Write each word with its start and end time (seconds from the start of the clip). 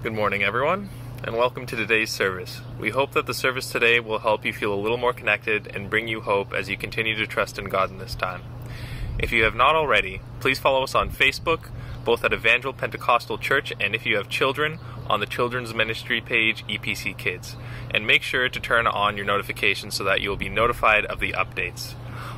Good 0.00 0.14
morning, 0.14 0.44
everyone, 0.44 0.90
and 1.24 1.36
welcome 1.36 1.66
to 1.66 1.74
today's 1.74 2.12
service. 2.12 2.60
We 2.78 2.90
hope 2.90 3.14
that 3.14 3.26
the 3.26 3.34
service 3.34 3.68
today 3.68 3.98
will 3.98 4.20
help 4.20 4.44
you 4.44 4.52
feel 4.52 4.72
a 4.72 4.78
little 4.78 4.96
more 4.96 5.12
connected 5.12 5.74
and 5.74 5.90
bring 5.90 6.06
you 6.06 6.20
hope 6.20 6.54
as 6.54 6.68
you 6.68 6.76
continue 6.76 7.16
to 7.16 7.26
trust 7.26 7.58
in 7.58 7.64
God 7.64 7.90
in 7.90 7.98
this 7.98 8.14
time. 8.14 8.42
If 9.18 9.32
you 9.32 9.42
have 9.42 9.56
not 9.56 9.74
already, 9.74 10.20
please 10.38 10.60
follow 10.60 10.84
us 10.84 10.94
on 10.94 11.10
Facebook, 11.10 11.70
both 12.04 12.22
at 12.22 12.32
Evangel 12.32 12.72
Pentecostal 12.72 13.38
Church 13.38 13.72
and 13.80 13.92
if 13.92 14.06
you 14.06 14.16
have 14.18 14.28
children, 14.28 14.78
on 15.08 15.18
the 15.18 15.26
Children's 15.26 15.74
Ministry 15.74 16.20
page, 16.20 16.64
EPC 16.68 17.18
Kids. 17.18 17.56
And 17.90 18.06
make 18.06 18.22
sure 18.22 18.48
to 18.48 18.60
turn 18.60 18.86
on 18.86 19.16
your 19.16 19.26
notifications 19.26 19.96
so 19.96 20.04
that 20.04 20.20
you 20.20 20.30
will 20.30 20.36
be 20.36 20.48
notified 20.48 21.06
of 21.06 21.18
the 21.18 21.32
updates. 21.32 21.94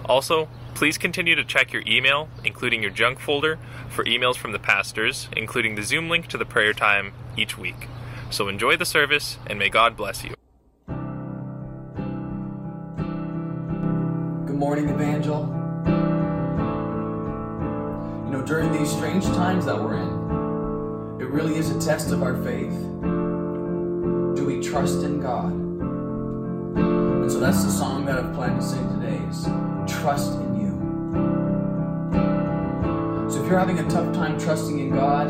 Also, 0.06 0.48
please 0.74 0.98
continue 0.98 1.34
to 1.34 1.44
check 1.44 1.72
your 1.72 1.82
email, 1.86 2.28
including 2.44 2.82
your 2.82 2.90
junk 2.90 3.18
folder, 3.20 3.58
for 3.88 4.04
emails 4.04 4.36
from 4.36 4.52
the 4.52 4.58
pastors, 4.58 5.28
including 5.36 5.74
the 5.74 5.82
Zoom 5.82 6.08
link 6.08 6.27
to 6.28 6.38
the 6.38 6.45
prayer 6.45 6.72
time 6.72 7.12
each 7.36 7.58
week. 7.58 7.88
So 8.30 8.48
enjoy 8.48 8.77
the 8.77 8.84
service, 8.84 9.38
and 9.46 9.58
may 9.58 9.68
God 9.68 9.96
bless 9.96 10.24
you. 10.24 10.34
Good 14.46 14.56
morning, 14.56 14.88
Evangel. 14.88 15.56
You 18.24 18.30
know, 18.30 18.42
during 18.46 18.70
these 18.72 18.91
strange 18.91 19.24
times 19.24 19.64
that 19.66 19.77
we're 19.82 19.96
in, 19.96 21.20
it 21.20 21.28
really 21.28 21.56
is 21.56 21.70
a 21.70 21.80
test 21.80 22.12
of 22.12 22.22
our 22.22 22.36
faith. 22.42 22.72
Do 24.36 24.44
we 24.46 24.62
trust 24.62 25.02
in 25.02 25.20
God? 25.20 25.59
And 27.20 27.30
so 27.30 27.38
that's 27.38 27.65
the 27.65 27.70
song 27.70 28.05
that 28.06 28.19
I've 28.19 28.33
planned 28.34 28.60
to 28.60 28.66
sing 28.66 28.88
today 29.01 29.16
is 29.28 29.45
Trust 29.87 30.33
in 30.34 30.61
You. 30.61 30.73
So 33.30 33.42
if 33.42 33.48
you're 33.48 33.59
having 33.59 33.78
a 33.78 33.88
tough 33.88 34.12
time 34.15 34.38
trusting 34.38 34.78
in 34.78 34.91
God, 34.91 35.28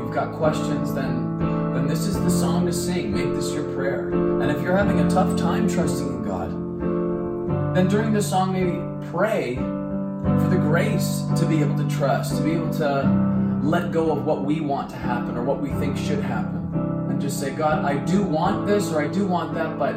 you've 0.00 0.14
got 0.14 0.32
questions, 0.32 0.92
then 0.92 1.28
then 1.74 1.86
this 1.86 2.06
is 2.06 2.18
the 2.20 2.30
song 2.30 2.66
to 2.66 2.72
sing. 2.72 3.12
Make 3.12 3.32
this 3.34 3.52
your 3.52 3.72
prayer. 3.74 4.08
And 4.08 4.50
if 4.50 4.60
you're 4.62 4.76
having 4.76 4.98
a 5.00 5.08
tough 5.08 5.38
time 5.38 5.68
trusting 5.68 6.08
in 6.08 6.24
God, 6.24 6.50
then 7.76 7.86
during 7.86 8.12
this 8.12 8.28
song 8.28 8.52
maybe 8.52 8.80
pray 9.10 9.54
for 9.54 10.48
the 10.50 10.56
grace 10.56 11.24
to 11.36 11.46
be 11.46 11.60
able 11.60 11.76
to 11.76 11.88
trust, 11.88 12.36
to 12.36 12.42
be 12.42 12.52
able 12.52 12.72
to 12.74 13.60
let 13.62 13.92
go 13.92 14.10
of 14.10 14.24
what 14.24 14.42
we 14.42 14.60
want 14.60 14.90
to 14.90 14.96
happen 14.96 15.36
or 15.36 15.44
what 15.44 15.60
we 15.60 15.70
think 15.74 15.96
should 15.96 16.22
happen. 16.22 16.72
And 17.08 17.20
just 17.20 17.38
say, 17.38 17.50
God, 17.50 17.84
I 17.84 17.96
do 18.04 18.22
want 18.22 18.66
this 18.66 18.90
or 18.90 19.00
I 19.00 19.06
do 19.06 19.26
want 19.26 19.54
that, 19.54 19.78
but 19.78 19.94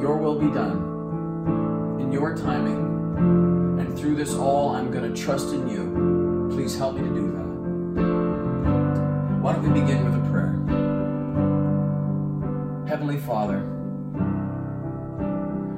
your 0.00 0.16
will 0.16 0.38
be 0.38 0.46
done 0.46 1.98
in 2.00 2.10
your 2.10 2.34
timing. 2.36 3.78
And 3.78 3.98
through 3.98 4.16
this 4.16 4.34
all, 4.34 4.70
I'm 4.70 4.90
going 4.90 5.12
to 5.12 5.22
trust 5.22 5.52
in 5.52 5.68
you. 5.68 6.48
Please 6.52 6.76
help 6.76 6.96
me 6.96 7.02
to 7.02 7.08
do 7.14 7.30
that. 7.32 7.40
Why 9.42 9.52
don't 9.52 9.62
we 9.62 9.80
begin 9.80 10.04
with 10.04 10.14
a 10.14 10.30
prayer? 10.30 10.56
Heavenly 12.88 13.18
Father, 13.18 13.60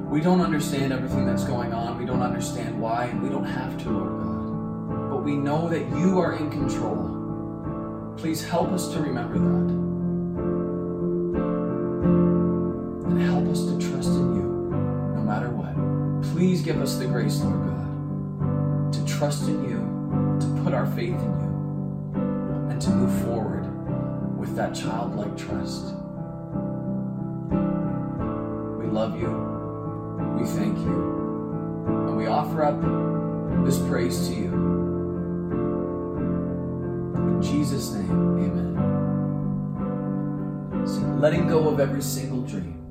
we 0.09 0.21
don't 0.21 0.41
understand 0.41 0.93
everything 0.93 1.25
that's 1.25 1.43
going 1.43 1.73
on. 1.73 1.97
We 1.97 2.05
don't 2.05 2.21
understand 2.21 2.79
why, 2.79 3.05
and 3.05 3.21
we 3.21 3.29
don't 3.29 3.45
have 3.45 3.77
to, 3.83 3.89
Lord 3.89 4.21
God. 4.23 5.09
But 5.09 5.23
we 5.23 5.35
know 5.35 5.67
that 5.69 5.89
you 5.97 6.19
are 6.19 6.37
in 6.37 6.49
control. 6.49 8.13
Please 8.17 8.43
help 8.43 8.71
us 8.71 8.87
to 8.93 8.99
remember 8.99 9.37
that. 9.39 9.82
Give 16.63 16.81
us 16.81 16.95
the 16.95 17.05
grace, 17.05 17.41
Lord 17.41 17.59
God, 17.65 18.93
to 18.93 19.05
trust 19.05 19.49
in 19.49 19.63
you, 19.65 19.79
to 20.39 20.47
put 20.63 20.73
our 20.73 20.85
faith 20.85 21.09
in 21.09 21.39
you, 21.41 22.69
and 22.69 22.81
to 22.81 22.89
move 22.89 23.21
forward 23.25 23.67
with 24.37 24.55
that 24.55 24.73
childlike 24.73 25.35
trust. 25.37 25.93
We 28.79 28.85
love 28.87 29.19
you. 29.19 29.29
We 30.39 30.45
thank 30.45 30.77
you. 30.77 31.85
And 32.07 32.15
we 32.15 32.27
offer 32.27 32.63
up 32.63 32.79
this 33.65 33.77
praise 33.79 34.29
to 34.29 34.33
you. 34.33 34.53
In 37.27 37.41
Jesus' 37.41 37.91
name, 37.91 38.37
amen. 38.39 38.77
Sing, 40.87 41.19
letting 41.19 41.49
go 41.49 41.67
of 41.67 41.81
every 41.81 42.01
single 42.01 42.41
dream. 42.41 42.82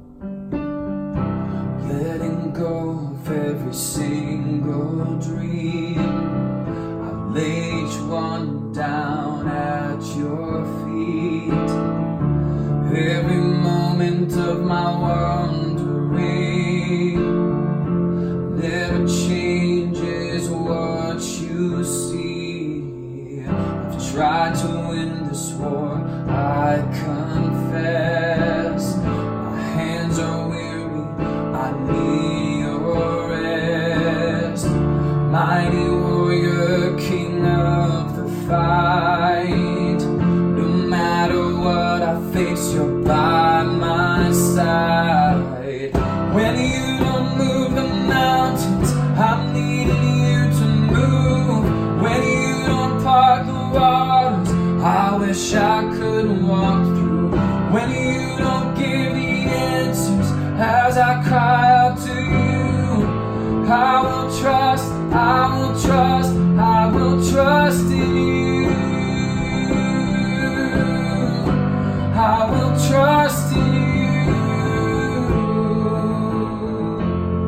Every 3.72 3.81
single 3.81 5.16
dream. 5.19 5.99
I 5.99 7.33
lay 7.33 7.84
each 7.84 7.99
one 8.00 8.51
I 72.42 72.50
will 72.50 72.75
trust 72.88 73.54
you. 73.54 73.62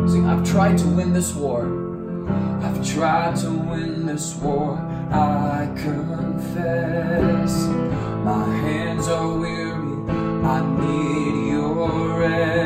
Sing, 0.07 0.25
I've 0.25 0.45
tried 0.49 0.79
to 0.79 0.87
win 0.87 1.13
this 1.13 1.35
war. 1.35 1.63
I've 2.63 2.81
tried 2.87 3.35
to 3.39 3.51
win 3.51 4.07
this 4.07 4.37
war. 4.37 4.79
I 5.11 5.69
confess. 5.77 7.67
My 8.23 8.47
hands 8.67 9.09
are 9.09 9.37
weary. 9.37 10.13
I 10.45 10.61
need 10.79 11.51
your 11.51 12.21
rest. 12.21 12.64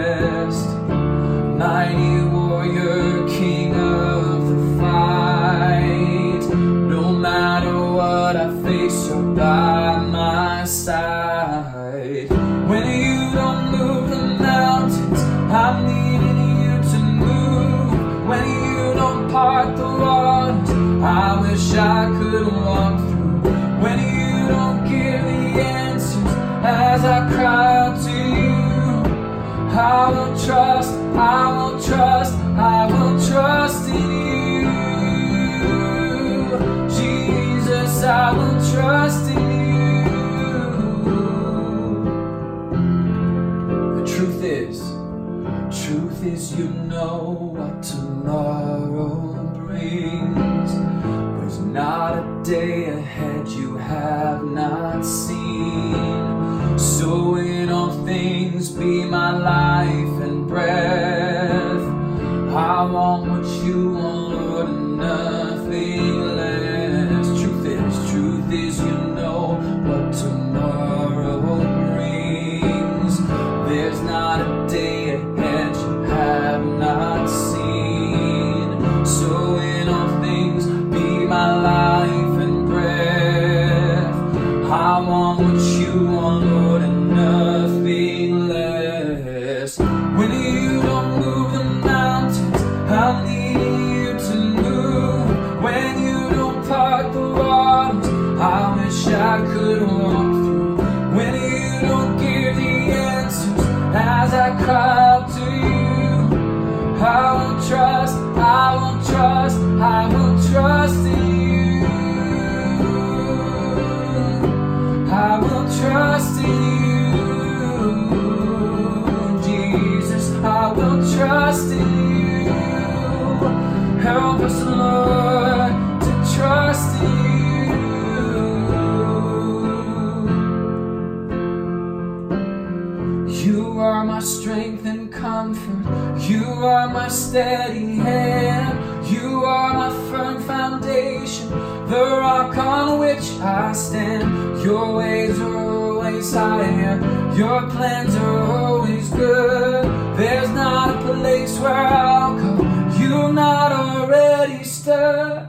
Steady 137.28 137.96
hand. 137.96 139.06
You 139.06 139.44
are 139.44 139.74
my 139.74 139.90
firm 140.10 140.42
foundation, 140.44 141.50
the 141.90 142.04
rock 142.22 142.56
on 142.56 142.98
which 143.00 143.26
I 143.42 143.74
stand. 143.74 144.62
Your 144.62 144.96
ways 144.96 145.38
are 145.38 145.58
always 145.58 146.32
higher. 146.32 146.96
Your 147.36 147.68
plans 147.68 148.14
are 148.16 148.40
always 148.60 149.10
good. 149.10 149.84
There's 150.16 150.48
not 150.50 150.96
a 150.96 150.98
place 151.02 151.58
where 151.58 151.74
I'll 151.74 152.34
go. 152.34 152.64
You've 152.98 153.34
not 153.34 153.72
already 153.72 154.64
stood. 154.64 155.46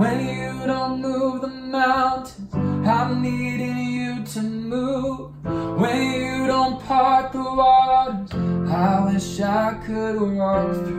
When 0.00 0.16
you 0.34 0.66
don't 0.66 1.02
move 1.02 1.42
the 1.42 1.48
mountains, 1.48 2.54
I'm 2.54 3.20
needing 3.20 3.76
you 3.76 4.24
to 4.32 4.40
move. 4.42 5.30
When 5.78 5.98
you 6.22 6.46
don't 6.46 6.82
part 6.86 7.32
the 7.32 7.42
waters, 7.42 8.32
I 8.72 9.12
wish 9.12 9.40
I 9.40 9.74
could 9.84 10.20
walk 10.38 10.72
through. 10.72 10.97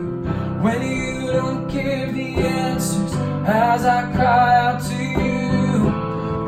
When 0.60 0.82
you 0.82 1.32
don't 1.32 1.66
give 1.68 2.14
the 2.14 2.34
answers 2.36 3.14
as 3.46 3.86
I 3.86 4.12
cry 4.12 4.56
out 4.58 4.82
to 4.90 4.94
you, 4.94 5.88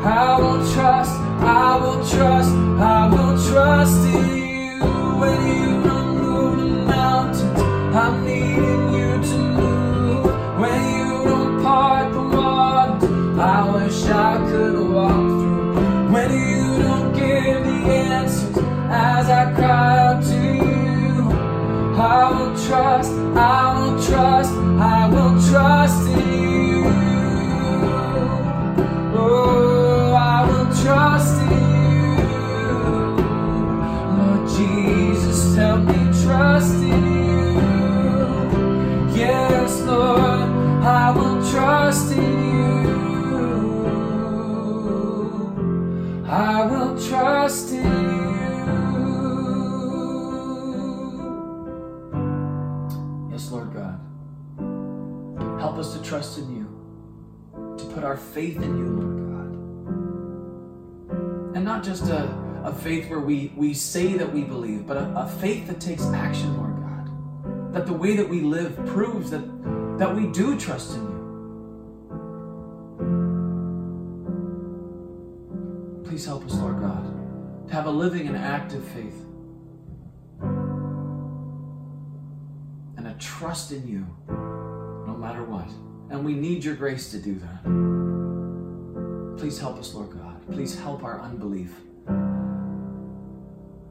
I 0.05 0.37
will 0.39 0.61
trust, 0.71 1.11
I 1.41 1.77
will 1.81 2.07
trust, 2.07 2.51
I 2.51 3.09
will 3.09 3.37
trust 3.49 3.97
in 4.13 4.37
you. 4.37 4.85
When 5.19 5.39
you 5.47 5.83
don't 5.83 6.21
move 6.21 6.59
the 6.59 6.85
mountains, 6.85 7.59
I'm 7.95 8.23
needing 8.23 8.93
you 8.93 9.13
to 9.29 9.37
move. 9.57 10.25
When 10.59 10.79
you 10.95 11.23
don't 11.23 11.63
part 11.63 12.13
the 12.13 12.21
waters, 12.21 13.39
I 13.39 13.71
wish 13.73 14.05
I 14.05 14.37
could 14.47 14.77
walk 14.93 15.09
through. 15.09 16.13
When 16.13 16.29
you 16.31 16.83
don't 16.83 17.13
give 17.13 17.63
the 17.63 17.79
answers 17.91 18.57
as 18.91 19.27
I 19.27 19.51
cry 19.55 19.97
out 19.97 20.23
to 20.23 20.39
you, 20.53 21.31
I 21.99 22.29
will 22.31 22.55
trust, 22.67 23.11
I 23.11 23.73
will 23.79 23.92
trust, 24.07 24.62
just 61.83 62.09
a, 62.09 62.23
a 62.63 62.73
faith 62.73 63.09
where 63.09 63.19
we, 63.19 63.51
we 63.55 63.73
say 63.73 64.13
that 64.13 64.31
we 64.31 64.43
believe, 64.43 64.87
but 64.87 64.97
a, 64.97 65.13
a 65.15 65.27
faith 65.27 65.67
that 65.67 65.81
takes 65.81 66.05
action, 66.05 66.57
Lord 66.57 66.77
God. 66.77 67.73
That 67.73 67.85
the 67.85 67.93
way 67.93 68.15
that 68.15 68.27
we 68.27 68.41
live 68.41 68.75
proves 68.87 69.29
that, 69.31 69.43
that 69.97 70.15
we 70.15 70.27
do 70.27 70.57
trust 70.59 70.95
in 70.95 71.01
you. 71.01 71.13
Please 76.05 76.25
help 76.25 76.45
us, 76.45 76.53
Lord 76.53 76.79
God, 76.79 77.67
to 77.67 77.73
have 77.73 77.85
a 77.87 77.91
living 77.91 78.27
and 78.27 78.37
active 78.37 78.83
faith 78.89 79.25
and 82.97 83.07
a 83.07 83.15
trust 83.19 83.71
in 83.71 83.87
you 83.87 84.05
no 84.27 85.17
matter 85.19 85.43
what. 85.43 85.67
And 86.09 86.23
we 86.23 86.33
need 86.33 86.63
your 86.63 86.75
grace 86.75 87.11
to 87.11 87.17
do 87.17 87.39
that. 87.39 87.63
Please 89.37 89.59
help 89.59 89.79
us, 89.79 89.93
Lord 89.93 90.11
God. 90.11 90.22
Please 90.51 90.79
help 90.79 91.03
our 91.03 91.21
unbelief. 91.21 91.73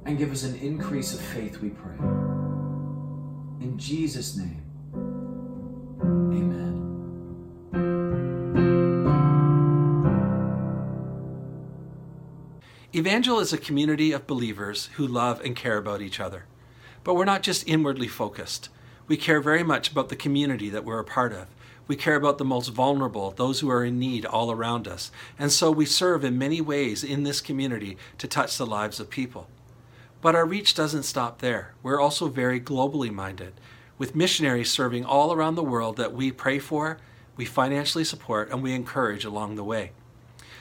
And 0.04 0.18
give 0.18 0.32
us 0.32 0.42
an 0.44 0.56
increase 0.56 1.14
of 1.14 1.20
faith, 1.20 1.60
we 1.60 1.70
pray. 1.70 1.96
In 3.60 3.78
Jesus' 3.78 4.36
name, 4.36 4.62
amen. 6.04 6.72
Evangel 12.94 13.38
is 13.40 13.52
a 13.52 13.58
community 13.58 14.12
of 14.12 14.26
believers 14.26 14.90
who 14.96 15.06
love 15.06 15.40
and 15.40 15.56
care 15.56 15.78
about 15.78 16.02
each 16.02 16.20
other. 16.20 16.44
But 17.04 17.14
we're 17.14 17.24
not 17.24 17.42
just 17.42 17.66
inwardly 17.66 18.08
focused. 18.08 18.68
We 19.08 19.16
care 19.16 19.40
very 19.40 19.62
much 19.62 19.90
about 19.90 20.08
the 20.08 20.16
community 20.16 20.68
that 20.70 20.84
we're 20.84 20.98
a 20.98 21.04
part 21.04 21.32
of. 21.32 21.46
We 21.92 21.96
care 21.96 22.16
about 22.16 22.38
the 22.38 22.44
most 22.46 22.68
vulnerable, 22.68 23.32
those 23.32 23.60
who 23.60 23.68
are 23.68 23.84
in 23.84 23.98
need 23.98 24.24
all 24.24 24.50
around 24.50 24.88
us. 24.88 25.10
And 25.38 25.52
so 25.52 25.70
we 25.70 25.84
serve 25.84 26.24
in 26.24 26.38
many 26.38 26.58
ways 26.58 27.04
in 27.04 27.22
this 27.22 27.42
community 27.42 27.98
to 28.16 28.26
touch 28.26 28.56
the 28.56 28.64
lives 28.64 28.98
of 28.98 29.10
people. 29.10 29.46
But 30.22 30.34
our 30.34 30.46
reach 30.46 30.74
doesn't 30.74 31.02
stop 31.02 31.40
there. 31.40 31.74
We're 31.82 32.00
also 32.00 32.28
very 32.28 32.58
globally 32.58 33.12
minded, 33.12 33.52
with 33.98 34.16
missionaries 34.16 34.70
serving 34.70 35.04
all 35.04 35.34
around 35.34 35.56
the 35.56 35.62
world 35.62 35.98
that 35.98 36.14
we 36.14 36.32
pray 36.32 36.58
for, 36.58 36.96
we 37.36 37.44
financially 37.44 38.04
support, 38.04 38.50
and 38.50 38.62
we 38.62 38.72
encourage 38.72 39.26
along 39.26 39.56
the 39.56 39.62
way. 39.62 39.92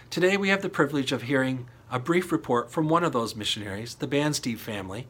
Today 0.09 0.35
we 0.35 0.50
have 0.50 0.61
the 0.61 0.67
privilege 0.67 1.13
of 1.13 1.21
hearing 1.21 1.69
a 1.89 1.97
brief 1.97 2.33
report 2.33 2.69
from 2.69 2.89
one 2.89 3.05
of 3.05 3.13
those 3.13 3.38
missionaries, 3.38 3.95
the 3.95 4.05
Banstev 4.05 4.57
family, 4.57 5.07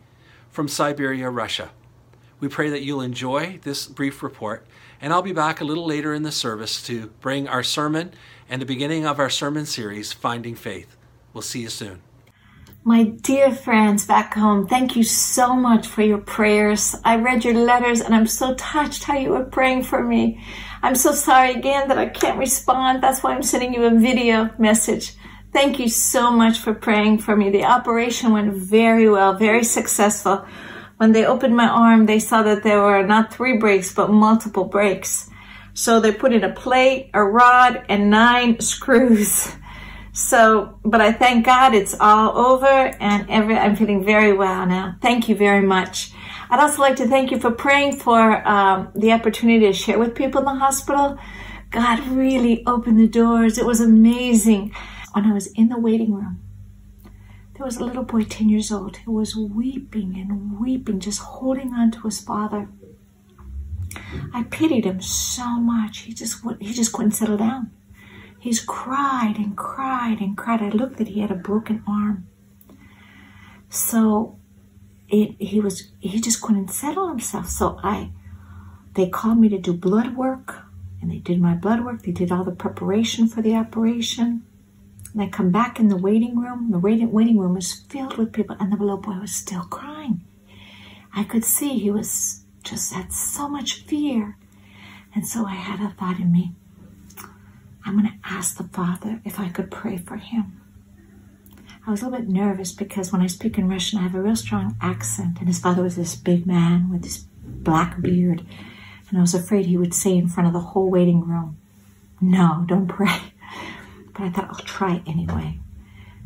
from 0.51 0.67
Siberia, 0.67 1.31
Russia. 1.31 1.71
We 2.41 2.47
pray 2.47 2.71
that 2.71 2.81
you'll 2.81 3.01
enjoy 3.01 3.59
this 3.61 3.85
brief 3.85 4.23
report, 4.23 4.65
and 4.99 5.13
I'll 5.13 5.21
be 5.21 5.31
back 5.31 5.61
a 5.61 5.63
little 5.63 5.85
later 5.85 6.11
in 6.11 6.23
the 6.23 6.31
service 6.31 6.81
to 6.87 7.11
bring 7.21 7.47
our 7.47 7.61
sermon 7.61 8.13
and 8.49 8.59
the 8.59 8.65
beginning 8.65 9.05
of 9.05 9.19
our 9.19 9.29
sermon 9.29 9.67
series, 9.67 10.11
Finding 10.11 10.55
Faith. 10.55 10.97
We'll 11.33 11.43
see 11.43 11.61
you 11.61 11.69
soon. 11.69 12.01
My 12.83 13.03
dear 13.03 13.53
friends 13.53 14.07
back 14.07 14.33
home, 14.33 14.67
thank 14.67 14.95
you 14.95 15.03
so 15.03 15.53
much 15.53 15.85
for 15.85 16.01
your 16.01 16.17
prayers. 16.17 16.95
I 17.05 17.17
read 17.17 17.45
your 17.45 17.53
letters 17.53 18.01
and 18.01 18.15
I'm 18.15 18.25
so 18.25 18.55
touched 18.55 19.03
how 19.03 19.19
you 19.19 19.29
were 19.29 19.45
praying 19.45 19.83
for 19.83 20.03
me. 20.03 20.43
I'm 20.81 20.95
so 20.95 21.11
sorry 21.13 21.53
again 21.53 21.89
that 21.89 21.99
I 21.99 22.09
can't 22.09 22.39
respond. 22.39 23.03
That's 23.03 23.21
why 23.21 23.35
I'm 23.35 23.43
sending 23.43 23.75
you 23.75 23.83
a 23.83 23.91
video 23.91 24.49
message. 24.57 25.13
Thank 25.53 25.77
you 25.77 25.89
so 25.89 26.31
much 26.31 26.57
for 26.57 26.73
praying 26.73 27.19
for 27.19 27.35
me. 27.35 27.51
The 27.51 27.65
operation 27.65 28.31
went 28.31 28.51
very 28.53 29.07
well, 29.07 29.35
very 29.35 29.63
successful. 29.63 30.43
When 31.01 31.13
they 31.13 31.25
opened 31.25 31.55
my 31.55 31.67
arm, 31.67 32.05
they 32.05 32.19
saw 32.19 32.43
that 32.43 32.61
there 32.61 32.79
were 32.83 33.01
not 33.01 33.33
three 33.33 33.57
breaks, 33.57 33.91
but 33.91 34.11
multiple 34.11 34.65
breaks. 34.65 35.27
So 35.73 35.99
they 35.99 36.11
put 36.11 36.31
in 36.31 36.43
a 36.43 36.53
plate, 36.53 37.09
a 37.15 37.23
rod, 37.23 37.83
and 37.89 38.11
nine 38.11 38.59
screws. 38.73 39.51
So, 40.13 40.77
but 40.85 41.01
I 41.01 41.11
thank 41.11 41.43
God 41.43 41.73
it's 41.73 41.95
all 41.99 42.37
over 42.37 42.67
and 42.67 43.27
every, 43.31 43.57
I'm 43.57 43.75
feeling 43.75 44.05
very 44.05 44.31
well 44.31 44.67
now. 44.67 44.95
Thank 45.01 45.27
you 45.27 45.35
very 45.35 45.65
much. 45.65 46.11
I'd 46.51 46.59
also 46.59 46.83
like 46.83 46.97
to 46.97 47.07
thank 47.07 47.31
you 47.31 47.39
for 47.39 47.49
praying 47.49 47.95
for 47.95 48.47
um, 48.47 48.91
the 48.93 49.11
opportunity 49.11 49.65
to 49.65 49.73
share 49.73 49.97
with 49.97 50.13
people 50.13 50.41
in 50.41 50.45
the 50.45 50.59
hospital. 50.59 51.17
God 51.71 52.07
really 52.09 52.63
opened 52.67 52.99
the 52.99 53.07
doors. 53.07 53.57
It 53.57 53.65
was 53.65 53.81
amazing. 53.81 54.71
When 55.13 55.25
I 55.25 55.33
was 55.33 55.47
in 55.47 55.69
the 55.69 55.79
waiting 55.79 56.13
room, 56.13 56.43
there 57.61 57.67
was 57.67 57.77
a 57.77 57.85
little 57.85 58.01
boy, 58.01 58.23
10 58.23 58.49
years 58.49 58.71
old, 58.71 58.97
who 58.97 59.11
was 59.11 59.35
weeping 59.35 60.15
and 60.17 60.59
weeping, 60.59 60.99
just 60.99 61.19
holding 61.19 61.75
on 61.75 61.91
to 61.91 62.01
his 62.01 62.19
father. 62.19 62.67
I 64.33 64.41
pitied 64.49 64.85
him 64.85 64.99
so 64.99 65.59
much. 65.59 65.99
He 65.99 66.13
just, 66.15 66.43
he 66.59 66.73
just 66.73 66.91
couldn't 66.91 67.11
settle 67.11 67.37
down. 67.37 67.69
He's 68.39 68.59
cried 68.61 69.35
and 69.37 69.55
cried 69.55 70.21
and 70.21 70.35
cried. 70.35 70.63
I 70.63 70.69
looked 70.69 70.97
that 70.97 71.09
he 71.09 71.19
had 71.19 71.29
a 71.29 71.35
broken 71.35 71.83
arm. 71.87 72.27
So 73.69 74.39
it, 75.07 75.35
he 75.37 75.59
was, 75.59 75.91
he 75.99 76.19
just 76.19 76.41
couldn't 76.41 76.69
settle 76.69 77.09
himself. 77.09 77.47
So 77.47 77.79
I, 77.83 78.09
they 78.95 79.07
called 79.07 79.37
me 79.37 79.49
to 79.49 79.59
do 79.59 79.73
blood 79.73 80.17
work 80.17 80.63
and 80.99 81.11
they 81.11 81.19
did 81.19 81.39
my 81.39 81.53
blood 81.53 81.85
work. 81.85 82.01
They 82.01 82.11
did 82.11 82.31
all 82.31 82.43
the 82.43 82.49
preparation 82.49 83.27
for 83.27 83.43
the 83.43 83.53
operation. 83.53 84.47
And 85.13 85.21
I 85.21 85.27
come 85.27 85.51
back 85.51 85.79
in 85.79 85.89
the 85.89 85.97
waiting 85.97 86.39
room. 86.39 86.71
The 86.71 86.79
waiting, 86.79 87.11
waiting 87.11 87.37
room 87.37 87.55
was 87.55 87.73
filled 87.73 88.17
with 88.17 88.33
people, 88.33 88.55
and 88.59 88.71
the 88.71 88.77
little 88.77 88.97
boy 88.97 89.19
was 89.19 89.33
still 89.33 89.63
crying. 89.63 90.21
I 91.13 91.23
could 91.23 91.43
see 91.43 91.77
he 91.77 91.91
was 91.91 92.43
just 92.63 92.93
had 92.93 93.11
so 93.11 93.49
much 93.49 93.83
fear. 93.83 94.37
And 95.13 95.27
so 95.27 95.45
I 95.45 95.55
had 95.55 95.81
a 95.81 95.93
thought 95.93 96.19
in 96.19 96.31
me 96.31 96.53
I'm 97.83 97.97
going 97.97 98.09
to 98.09 98.17
ask 98.23 98.57
the 98.57 98.63
Father 98.63 99.21
if 99.25 99.39
I 99.39 99.49
could 99.49 99.71
pray 99.71 99.97
for 99.97 100.17
him. 100.17 100.61
I 101.85 101.89
was 101.89 102.01
a 102.01 102.05
little 102.05 102.19
bit 102.19 102.29
nervous 102.29 102.71
because 102.71 103.11
when 103.11 103.21
I 103.21 103.27
speak 103.27 103.57
in 103.57 103.67
Russian, 103.67 103.99
I 103.99 104.03
have 104.03 104.13
a 104.13 104.21
real 104.21 104.35
strong 104.35 104.77
accent, 104.81 105.39
and 105.39 105.47
his 105.47 105.59
father 105.59 105.81
was 105.81 105.95
this 105.95 106.15
big 106.15 106.45
man 106.45 106.91
with 106.91 107.01
this 107.01 107.25
black 107.43 107.99
beard. 108.01 108.45
And 109.09 109.17
I 109.17 109.21
was 109.21 109.33
afraid 109.33 109.65
he 109.65 109.77
would 109.77 109.93
say 109.93 110.15
in 110.15 110.27
front 110.27 110.47
of 110.47 110.53
the 110.53 110.59
whole 110.59 110.89
waiting 110.89 111.21
room, 111.27 111.57
No, 112.21 112.65
don't 112.67 112.87
pray. 112.87 113.30
But 114.13 114.23
I 114.23 114.29
thought 114.29 114.49
I'll 114.49 114.65
try 114.65 115.01
anyway. 115.05 115.59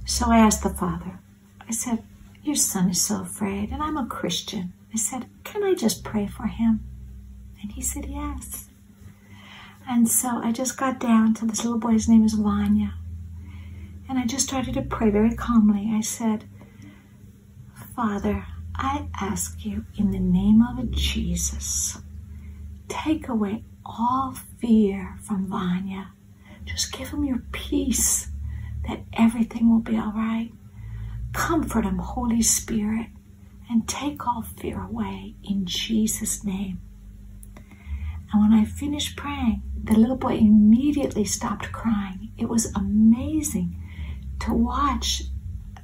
So 0.05 0.27
I 0.31 0.37
asked 0.37 0.63
the 0.63 0.69
Father, 0.69 1.19
I 1.67 1.71
said, 1.71 2.03
Your 2.43 2.55
son 2.55 2.89
is 2.89 3.01
so 3.01 3.21
afraid, 3.21 3.71
and 3.71 3.81
I'm 3.81 3.97
a 3.97 4.05
Christian. 4.05 4.73
I 4.93 4.97
said, 4.97 5.25
Can 5.43 5.63
I 5.63 5.73
just 5.73 6.03
pray 6.03 6.27
for 6.27 6.47
him? 6.47 6.81
And 7.61 7.71
he 7.71 7.81
said, 7.81 8.05
Yes. 8.05 8.69
And 9.87 10.07
so 10.09 10.39
I 10.43 10.51
just 10.51 10.77
got 10.77 10.99
down 10.99 11.33
to 11.35 11.45
this 11.45 11.63
little 11.63 11.79
boy's 11.79 12.07
name 12.09 12.25
is 12.25 12.33
Vanya. 12.33 12.93
And 14.09 14.17
I 14.17 14.25
just 14.25 14.47
started 14.47 14.73
to 14.75 14.81
pray 14.81 15.09
very 15.09 15.35
calmly. 15.35 15.91
I 15.93 16.01
said, 16.01 16.45
Father, 17.95 18.45
I 18.75 19.07
ask 19.19 19.63
you 19.65 19.85
in 19.97 20.11
the 20.11 20.19
name 20.19 20.61
of 20.61 20.91
Jesus, 20.91 21.97
take 22.87 23.27
away 23.27 23.63
all 23.85 24.35
fear 24.59 25.17
from 25.21 25.47
Vanya. 25.47 26.11
Just 26.65 26.91
give 26.91 27.09
him 27.09 27.23
your 27.23 27.43
peace 27.51 28.27
that 28.87 29.01
everything 29.13 29.69
will 29.69 29.79
be 29.79 29.97
all 29.97 30.11
right. 30.13 30.51
Comfort 31.33 31.85
him, 31.85 31.97
Holy 31.97 32.41
Spirit, 32.41 33.07
and 33.69 33.87
take 33.87 34.27
all 34.27 34.41
fear 34.41 34.81
away 34.81 35.35
in 35.43 35.65
Jesus' 35.65 36.43
name. 36.43 36.79
And 38.31 38.41
when 38.41 38.53
I 38.53 38.65
finished 38.65 39.15
praying, 39.15 39.61
the 39.83 39.97
little 39.97 40.17
boy 40.17 40.35
immediately 40.35 41.25
stopped 41.25 41.71
crying. 41.71 42.31
It 42.37 42.49
was 42.49 42.73
amazing 42.75 43.81
to 44.41 44.53
watch 44.53 45.23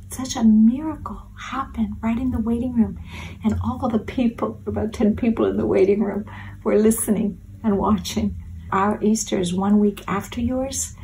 such 0.09 0.35
a 0.35 0.43
miracle 0.43 1.27
happen 1.37 1.95
right 2.01 2.17
in 2.17 2.31
the 2.31 2.39
waiting 2.39 2.73
room. 2.73 2.99
And 3.43 3.59
all 3.63 3.87
the 3.87 3.99
people, 3.99 4.61
about 4.65 4.93
10 4.93 5.15
people 5.15 5.45
in 5.45 5.57
the 5.57 5.65
waiting 5.65 6.01
room, 6.01 6.25
were 6.63 6.77
listening 6.77 7.39
and 7.63 7.77
watching. 7.77 8.40
Our 8.71 9.01
Easter 9.03 9.39
is 9.39 9.53
one 9.53 9.79
week 9.79 10.03
after 10.07 10.41
yours. 10.41 10.95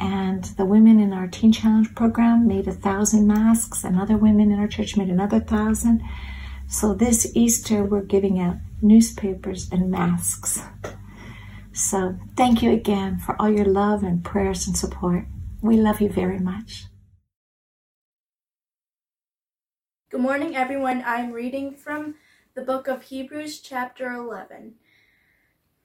And 0.00 0.44
the 0.44 0.64
women 0.64 1.00
in 1.00 1.12
our 1.12 1.26
Teen 1.26 1.52
Challenge 1.52 1.94
program 1.94 2.46
made 2.46 2.68
a 2.68 2.72
thousand 2.72 3.26
masks, 3.26 3.82
and 3.82 3.98
other 3.98 4.16
women 4.16 4.52
in 4.52 4.58
our 4.58 4.68
church 4.68 4.96
made 4.96 5.08
another 5.08 5.40
thousand. 5.40 6.02
So 6.68 6.94
this 6.94 7.32
Easter, 7.34 7.82
we're 7.82 8.02
giving 8.02 8.40
out 8.40 8.56
newspapers 8.80 9.68
and 9.72 9.90
masks. 9.90 10.62
So 11.72 12.16
thank 12.36 12.62
you 12.62 12.72
again 12.72 13.18
for 13.18 13.40
all 13.40 13.50
your 13.50 13.64
love 13.64 14.02
and 14.02 14.24
prayers 14.24 14.66
and 14.66 14.76
support. 14.76 15.24
We 15.60 15.76
love 15.76 16.00
you 16.00 16.08
very 16.08 16.38
much. 16.38 16.84
Good 20.10 20.20
morning, 20.20 20.56
everyone. 20.56 21.02
I'm 21.04 21.32
reading 21.32 21.74
from 21.74 22.14
the 22.54 22.62
book 22.62 22.88
of 22.88 23.02
Hebrews, 23.02 23.60
chapter 23.60 24.10
11. 24.12 24.74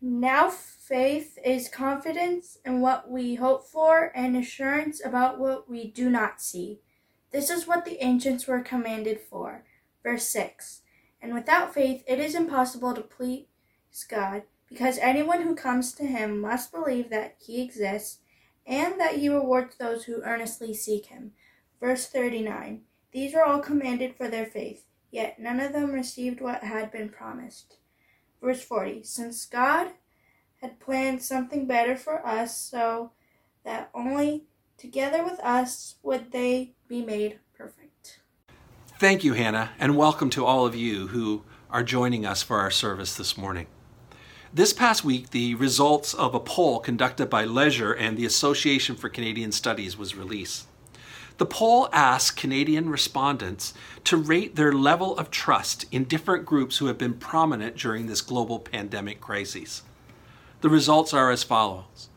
Now, 0.05 0.49
faith 0.49 1.39
is 1.45 1.69
confidence 1.69 2.57
in 2.65 2.81
what 2.81 3.09
we 3.09 3.35
hope 3.35 3.65
for 3.65 4.11
and 4.13 4.35
assurance 4.35 5.01
about 5.01 5.39
what 5.39 5.69
we 5.69 5.89
do 5.89 6.09
not 6.09 6.41
see. 6.41 6.81
This 7.31 7.49
is 7.49 7.67
what 7.67 7.85
the 7.85 8.03
ancients 8.03 8.45
were 8.45 8.59
commanded 8.59 9.21
for. 9.21 9.63
Verse 10.03 10.27
6 10.27 10.81
And 11.21 11.33
without 11.33 11.73
faith, 11.73 12.03
it 12.05 12.19
is 12.19 12.35
impossible 12.35 12.93
to 12.95 12.99
please 12.99 13.45
God 14.09 14.43
because 14.67 14.97
anyone 14.97 15.43
who 15.43 15.55
comes 15.55 15.93
to 15.93 16.05
him 16.05 16.41
must 16.41 16.73
believe 16.73 17.09
that 17.09 17.37
he 17.39 17.63
exists 17.63 18.19
and 18.67 18.99
that 18.99 19.15
he 19.15 19.29
rewards 19.29 19.77
those 19.77 20.03
who 20.03 20.21
earnestly 20.23 20.73
seek 20.73 21.05
him. 21.05 21.31
Verse 21.79 22.07
39 22.07 22.81
These 23.13 23.33
were 23.33 23.45
all 23.45 23.61
commanded 23.61 24.17
for 24.17 24.27
their 24.27 24.47
faith, 24.47 24.83
yet 25.11 25.39
none 25.39 25.61
of 25.61 25.71
them 25.71 25.93
received 25.93 26.41
what 26.41 26.61
had 26.65 26.91
been 26.91 27.07
promised. 27.07 27.77
Verse 28.43 28.61
40 28.61 29.03
Since 29.03 29.45
God 29.45 29.91
had 30.61 30.81
planned 30.81 31.23
something 31.23 31.65
better 31.65 31.95
for 31.95 32.27
us, 32.27 32.57
so 32.57 33.11
that 33.63 33.89
only 33.95 34.43
together 34.77 35.23
with 35.23 35.39
us 35.39 35.95
would 36.03 36.33
they 36.33 36.73
be 36.89 37.05
made 37.05 37.39
perfect. 37.57 38.19
Thank 38.99 39.23
you, 39.23 39.31
Hannah, 39.31 39.69
and 39.79 39.95
welcome 39.95 40.29
to 40.31 40.45
all 40.45 40.65
of 40.65 40.75
you 40.75 41.07
who 41.07 41.43
are 41.69 41.83
joining 41.83 42.25
us 42.25 42.43
for 42.43 42.59
our 42.59 42.69
service 42.69 43.15
this 43.15 43.37
morning. 43.37 43.67
This 44.53 44.73
past 44.73 45.05
week, 45.05 45.29
the 45.29 45.55
results 45.55 46.13
of 46.13 46.35
a 46.35 46.39
poll 46.41 46.81
conducted 46.81 47.29
by 47.29 47.45
Leger 47.45 47.93
and 47.93 48.17
the 48.17 48.25
Association 48.25 48.97
for 48.97 49.07
Canadian 49.07 49.53
Studies 49.53 49.97
was 49.97 50.15
released. 50.15 50.67
The 51.37 51.45
poll 51.45 51.89
asked 51.91 52.37
Canadian 52.37 52.89
respondents 52.89 53.73
to 54.03 54.17
rate 54.17 54.55
their 54.55 54.71
level 54.71 55.17
of 55.17 55.31
trust 55.31 55.85
in 55.91 56.03
different 56.03 56.45
groups 56.45 56.77
who 56.77 56.85
have 56.85 56.97
been 56.97 57.15
prominent 57.15 57.75
during 57.75 58.05
this 58.05 58.21
global 58.21 58.59
pandemic 58.59 59.19
crisis. 59.19 59.81
The 60.61 60.69
results 60.69 61.13
are 61.13 61.31
as 61.31 61.43
follows 61.43 62.09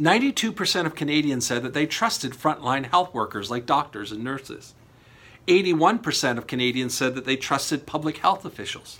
92% 0.00 0.86
of 0.86 0.96
Canadians 0.96 1.46
said 1.46 1.62
that 1.62 1.72
they 1.72 1.86
trusted 1.86 2.32
frontline 2.32 2.86
health 2.86 3.14
workers 3.14 3.50
like 3.50 3.66
doctors 3.66 4.10
and 4.10 4.24
nurses. 4.24 4.74
81% 5.46 6.38
of 6.38 6.46
Canadians 6.46 6.94
said 6.94 7.14
that 7.14 7.26
they 7.26 7.36
trusted 7.36 7.86
public 7.86 8.18
health 8.18 8.44
officials. 8.44 8.98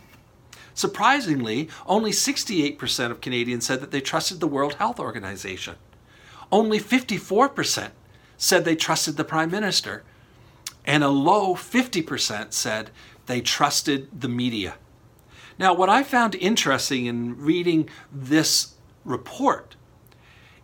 Surprisingly, 0.75 1.69
only 1.87 2.11
68% 2.11 3.11
of 3.11 3.21
Canadians 3.21 3.67
said 3.67 3.81
that 3.81 3.91
they 3.91 4.01
trusted 4.01 4.41
the 4.41 4.47
World 4.47 4.75
Health 4.75 5.01
Organization. 5.01 5.77
Only 6.53 6.79
54% 6.79 7.91
said 8.37 8.65
they 8.65 8.77
trusted 8.77 9.17
the 9.17 9.25
Prime 9.25 9.51
Minister. 9.51 10.03
And 10.85 11.03
a 11.03 11.09
low 11.09 11.55
50% 11.55 12.53
said 12.53 12.91
they 13.27 13.41
trusted 13.41 14.21
the 14.21 14.29
media. 14.29 14.75
Now, 15.59 15.73
what 15.73 15.89
I 15.89 16.03
found 16.03 16.35
interesting 16.35 17.07
in 17.07 17.39
reading 17.39 17.89
this 18.13 18.75
report 19.05 19.77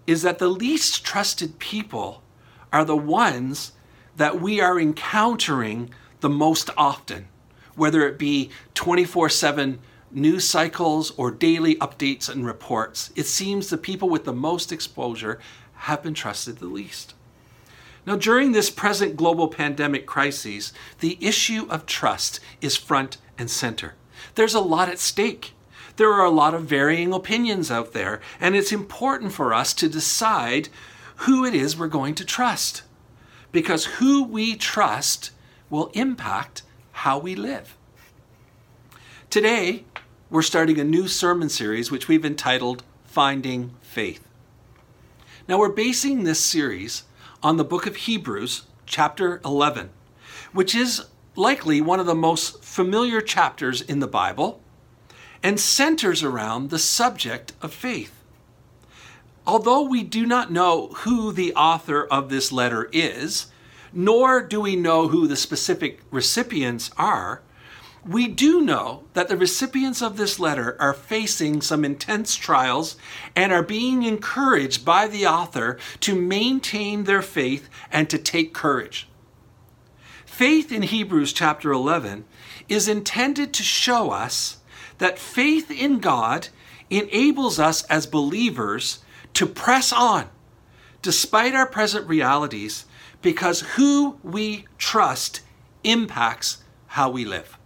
is 0.06 0.22
that 0.22 0.38
the 0.38 0.48
least 0.48 1.04
trusted 1.04 1.58
people 1.58 2.22
are 2.72 2.84
the 2.84 2.96
ones 2.96 3.72
that 4.16 4.40
we 4.40 4.60
are 4.60 4.78
encountering 4.78 5.90
the 6.20 6.28
most 6.28 6.70
often, 6.76 7.28
whether 7.76 8.06
it 8.06 8.18
be 8.18 8.50
24 8.74 9.28
7 9.28 9.78
news 10.10 10.48
cycles 10.48 11.12
or 11.12 11.30
daily 11.30 11.76
updates 11.76 12.28
and 12.28 12.44
reports, 12.44 13.12
it 13.14 13.26
seems 13.26 13.70
the 13.70 13.78
people 13.78 14.08
with 14.08 14.24
the 14.24 14.32
most 14.32 14.72
exposure 14.72 15.38
have 15.74 16.02
been 16.02 16.14
trusted 16.14 16.58
the 16.58 16.66
least. 16.66 17.14
Now, 18.06 18.16
during 18.16 18.52
this 18.52 18.70
present 18.70 19.16
global 19.16 19.48
pandemic 19.48 20.06
crisis, 20.06 20.72
the 21.00 21.18
issue 21.20 21.66
of 21.68 21.86
trust 21.86 22.40
is 22.60 22.76
front 22.76 23.18
and 23.38 23.50
center. 23.50 23.94
There's 24.34 24.54
a 24.54 24.60
lot 24.60 24.88
at 24.88 24.98
stake. 24.98 25.52
There 25.96 26.12
are 26.12 26.24
a 26.24 26.30
lot 26.30 26.54
of 26.54 26.64
varying 26.64 27.12
opinions 27.12 27.70
out 27.70 27.92
there, 27.92 28.20
and 28.40 28.56
it's 28.56 28.72
important 28.72 29.32
for 29.32 29.52
us 29.52 29.74
to 29.74 29.88
decide 29.88 30.70
who 31.16 31.44
it 31.44 31.54
is 31.54 31.76
we're 31.76 31.88
going 31.88 32.14
to 32.16 32.24
trust. 32.24 32.82
Because 33.52 33.84
who 33.84 34.24
we 34.24 34.56
trust 34.56 35.30
will 35.68 35.90
impact 35.92 36.62
how 36.92 37.18
we 37.18 37.34
live. 37.34 37.76
Today, 39.28 39.84
we're 40.30 40.42
starting 40.42 40.80
a 40.80 40.84
new 40.84 41.06
sermon 41.06 41.48
series 41.48 41.90
which 41.90 42.08
we've 42.08 42.24
entitled 42.24 42.82
Finding 43.04 43.74
Faith. 43.82 44.26
Now, 45.46 45.58
we're 45.58 45.68
basing 45.68 46.24
this 46.24 46.40
series 46.40 47.02
on 47.42 47.56
the 47.56 47.64
book 47.64 47.86
of 47.86 47.96
Hebrews, 47.96 48.64
chapter 48.86 49.40
11, 49.44 49.90
which 50.52 50.74
is 50.74 51.06
likely 51.36 51.80
one 51.80 52.00
of 52.00 52.06
the 52.06 52.14
most 52.14 52.62
familiar 52.62 53.20
chapters 53.20 53.80
in 53.80 54.00
the 54.00 54.06
Bible 54.06 54.60
and 55.42 55.58
centers 55.58 56.22
around 56.22 56.68
the 56.68 56.78
subject 56.78 57.52
of 57.62 57.72
faith. 57.72 58.12
Although 59.46 59.82
we 59.82 60.02
do 60.02 60.26
not 60.26 60.52
know 60.52 60.88
who 60.88 61.32
the 61.32 61.54
author 61.54 62.04
of 62.04 62.28
this 62.28 62.52
letter 62.52 62.90
is, 62.92 63.46
nor 63.92 64.42
do 64.42 64.60
we 64.60 64.76
know 64.76 65.08
who 65.08 65.26
the 65.26 65.36
specific 65.36 66.00
recipients 66.10 66.90
are, 66.96 67.40
we 68.06 68.28
do 68.28 68.60
know 68.60 69.04
that 69.12 69.28
the 69.28 69.36
recipients 69.36 70.00
of 70.00 70.16
this 70.16 70.40
letter 70.40 70.76
are 70.80 70.94
facing 70.94 71.60
some 71.60 71.84
intense 71.84 72.34
trials 72.34 72.96
and 73.36 73.52
are 73.52 73.62
being 73.62 74.02
encouraged 74.02 74.84
by 74.84 75.06
the 75.06 75.26
author 75.26 75.78
to 76.00 76.14
maintain 76.14 77.04
their 77.04 77.22
faith 77.22 77.68
and 77.92 78.08
to 78.08 78.18
take 78.18 78.54
courage. 78.54 79.08
Faith 80.24 80.72
in 80.72 80.82
Hebrews 80.82 81.32
chapter 81.32 81.70
11 81.72 82.24
is 82.68 82.88
intended 82.88 83.52
to 83.52 83.62
show 83.62 84.10
us 84.10 84.58
that 84.98 85.18
faith 85.18 85.70
in 85.70 85.98
God 85.98 86.48
enables 86.88 87.58
us 87.58 87.82
as 87.84 88.06
believers 88.06 89.00
to 89.34 89.46
press 89.46 89.92
on 89.92 90.28
despite 91.02 91.54
our 91.54 91.66
present 91.66 92.06
realities 92.08 92.86
because 93.22 93.60
who 93.60 94.18
we 94.22 94.66
trust 94.78 95.40
impacts 95.84 96.62
how 96.88 97.10
we 97.10 97.24
live. 97.24 97.59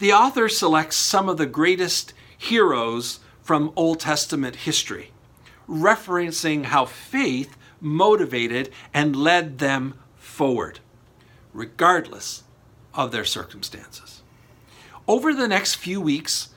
The 0.00 0.14
author 0.14 0.48
selects 0.48 0.96
some 0.96 1.28
of 1.28 1.36
the 1.36 1.44
greatest 1.44 2.14
heroes 2.36 3.20
from 3.42 3.70
Old 3.76 4.00
Testament 4.00 4.56
history, 4.56 5.10
referencing 5.68 6.64
how 6.64 6.86
faith 6.86 7.54
motivated 7.82 8.70
and 8.94 9.14
led 9.14 9.58
them 9.58 9.94
forward, 10.16 10.80
regardless 11.52 12.44
of 12.94 13.12
their 13.12 13.26
circumstances. 13.26 14.22
Over 15.06 15.34
the 15.34 15.46
next 15.46 15.74
few 15.74 16.00
weeks, 16.00 16.48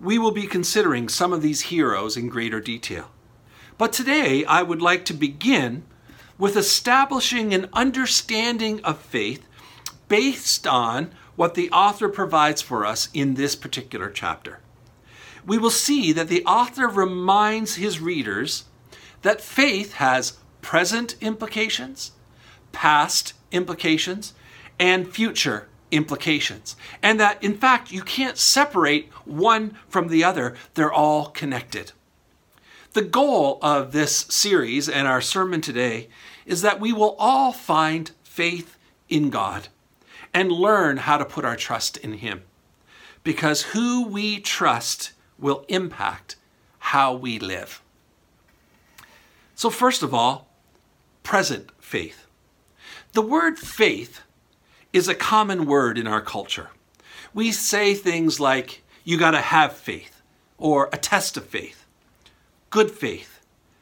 we 0.00 0.16
will 0.16 0.30
be 0.30 0.46
considering 0.46 1.08
some 1.08 1.32
of 1.32 1.42
these 1.42 1.62
heroes 1.62 2.16
in 2.16 2.28
greater 2.28 2.60
detail. 2.60 3.10
But 3.78 3.92
today, 3.92 4.44
I 4.44 4.62
would 4.62 4.80
like 4.80 5.04
to 5.06 5.14
begin 5.14 5.82
with 6.38 6.56
establishing 6.56 7.52
an 7.52 7.68
understanding 7.72 8.80
of 8.84 9.00
faith 9.00 9.44
based 10.06 10.68
on 10.68 11.12
what 11.36 11.54
the 11.54 11.70
author 11.70 12.08
provides 12.08 12.62
for 12.62 12.84
us 12.84 13.08
in 13.14 13.34
this 13.34 13.56
particular 13.56 14.10
chapter. 14.10 14.60
We 15.46 15.58
will 15.58 15.70
see 15.70 16.12
that 16.12 16.28
the 16.28 16.44
author 16.44 16.86
reminds 16.86 17.76
his 17.76 18.00
readers 18.00 18.64
that 19.22 19.40
faith 19.40 19.94
has 19.94 20.38
present 20.60 21.16
implications, 21.20 22.12
past 22.70 23.34
implications, 23.50 24.34
and 24.78 25.08
future 25.08 25.68
implications. 25.90 26.76
And 27.02 27.20
that, 27.20 27.42
in 27.42 27.56
fact, 27.56 27.92
you 27.92 28.02
can't 28.02 28.38
separate 28.38 29.10
one 29.24 29.76
from 29.88 30.08
the 30.08 30.24
other, 30.24 30.56
they're 30.74 30.92
all 30.92 31.26
connected. 31.26 31.92
The 32.92 33.02
goal 33.02 33.58
of 33.62 33.92
this 33.92 34.16
series 34.28 34.88
and 34.88 35.08
our 35.08 35.20
sermon 35.20 35.60
today 35.60 36.08
is 36.44 36.62
that 36.62 36.80
we 36.80 36.92
will 36.92 37.16
all 37.18 37.52
find 37.52 38.10
faith 38.22 38.76
in 39.08 39.30
God 39.30 39.68
and 40.34 40.50
learn 40.50 40.98
how 40.98 41.18
to 41.18 41.24
put 41.24 41.44
our 41.44 41.56
trust 41.56 41.96
in 41.98 42.14
Him. 42.14 42.42
Because 43.24 43.62
who 43.62 44.06
we 44.08 44.40
trust 44.40 45.12
will 45.38 45.64
impact 45.68 46.36
how 46.78 47.14
we 47.14 47.38
live. 47.38 47.82
So, 49.54 49.70
first 49.70 50.02
of 50.02 50.12
all, 50.12 50.48
present 51.22 51.70
faith. 51.78 52.26
The 53.12 53.22
word 53.22 53.58
faith 53.58 54.22
is 54.92 55.08
a 55.08 55.14
common 55.14 55.66
word 55.66 55.98
in 55.98 56.06
our 56.06 56.20
culture. 56.20 56.70
We 57.34 57.52
say 57.52 57.94
things 57.94 58.40
like, 58.40 58.82
you 59.04 59.18
got 59.18 59.32
to 59.32 59.40
have 59.40 59.72
faith, 59.72 60.22
or 60.58 60.88
a 60.92 60.96
test 60.96 61.36
of 61.36 61.46
faith, 61.46 61.86
good 62.70 62.90
faith. 62.90 63.40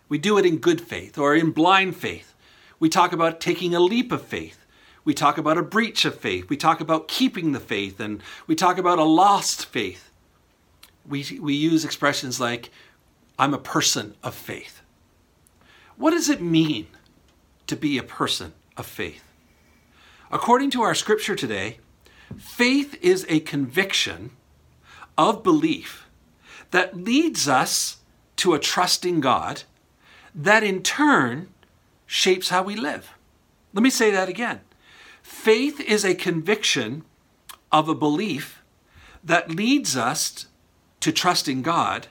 We 0.08 0.18
do 0.18 0.38
it 0.38 0.46
in 0.46 0.58
good 0.58 0.80
faith 0.80 1.16
or 1.18 1.34
in 1.34 1.52
blind 1.52 1.96
faith. 1.96 2.34
We 2.78 2.88
talk 2.88 3.12
about 3.12 3.40
taking 3.40 3.74
a 3.74 3.80
leap 3.80 4.10
of 4.10 4.22
faith. 4.22 4.59
We 5.04 5.14
talk 5.14 5.38
about 5.38 5.58
a 5.58 5.62
breach 5.62 6.04
of 6.04 6.18
faith. 6.18 6.48
We 6.48 6.56
talk 6.56 6.80
about 6.80 7.08
keeping 7.08 7.52
the 7.52 7.60
faith, 7.60 8.00
and 8.00 8.22
we 8.46 8.54
talk 8.54 8.78
about 8.78 8.98
a 8.98 9.04
lost 9.04 9.66
faith. 9.66 10.10
We, 11.08 11.38
we 11.40 11.54
use 11.54 11.84
expressions 11.84 12.38
like, 12.38 12.70
I'm 13.38 13.54
a 13.54 13.58
person 13.58 14.14
of 14.22 14.34
faith. 14.34 14.82
What 15.96 16.10
does 16.10 16.28
it 16.28 16.42
mean 16.42 16.88
to 17.66 17.76
be 17.76 17.96
a 17.96 18.02
person 18.02 18.52
of 18.76 18.86
faith? 18.86 19.24
According 20.30 20.70
to 20.72 20.82
our 20.82 20.94
scripture 20.94 21.34
today, 21.34 21.78
faith 22.38 22.98
is 23.02 23.26
a 23.28 23.40
conviction 23.40 24.30
of 25.16 25.42
belief 25.42 26.06
that 26.70 26.96
leads 26.96 27.48
us 27.48 27.98
to 28.36 28.54
a 28.54 28.58
trusting 28.58 29.20
God 29.20 29.64
that 30.34 30.62
in 30.62 30.82
turn 30.82 31.48
shapes 32.06 32.50
how 32.50 32.62
we 32.62 32.76
live. 32.76 33.12
Let 33.72 33.82
me 33.82 33.90
say 33.90 34.10
that 34.10 34.28
again. 34.28 34.60
Faith 35.42 35.80
is 35.80 36.04
a 36.04 36.14
conviction 36.14 37.02
of 37.72 37.88
a 37.88 37.94
belief 37.94 38.62
that 39.24 39.50
leads 39.50 39.96
us 39.96 40.48
to 41.00 41.10
trusting 41.10 41.62
God, 41.62 42.08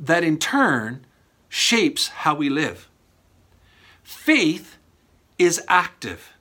that 0.00 0.24
in 0.24 0.36
turn 0.36 1.06
shapes 1.48 2.08
how 2.08 2.34
we 2.34 2.48
live. 2.48 2.88
Faith 4.02 4.78
is 5.38 5.62
active, 5.68 6.32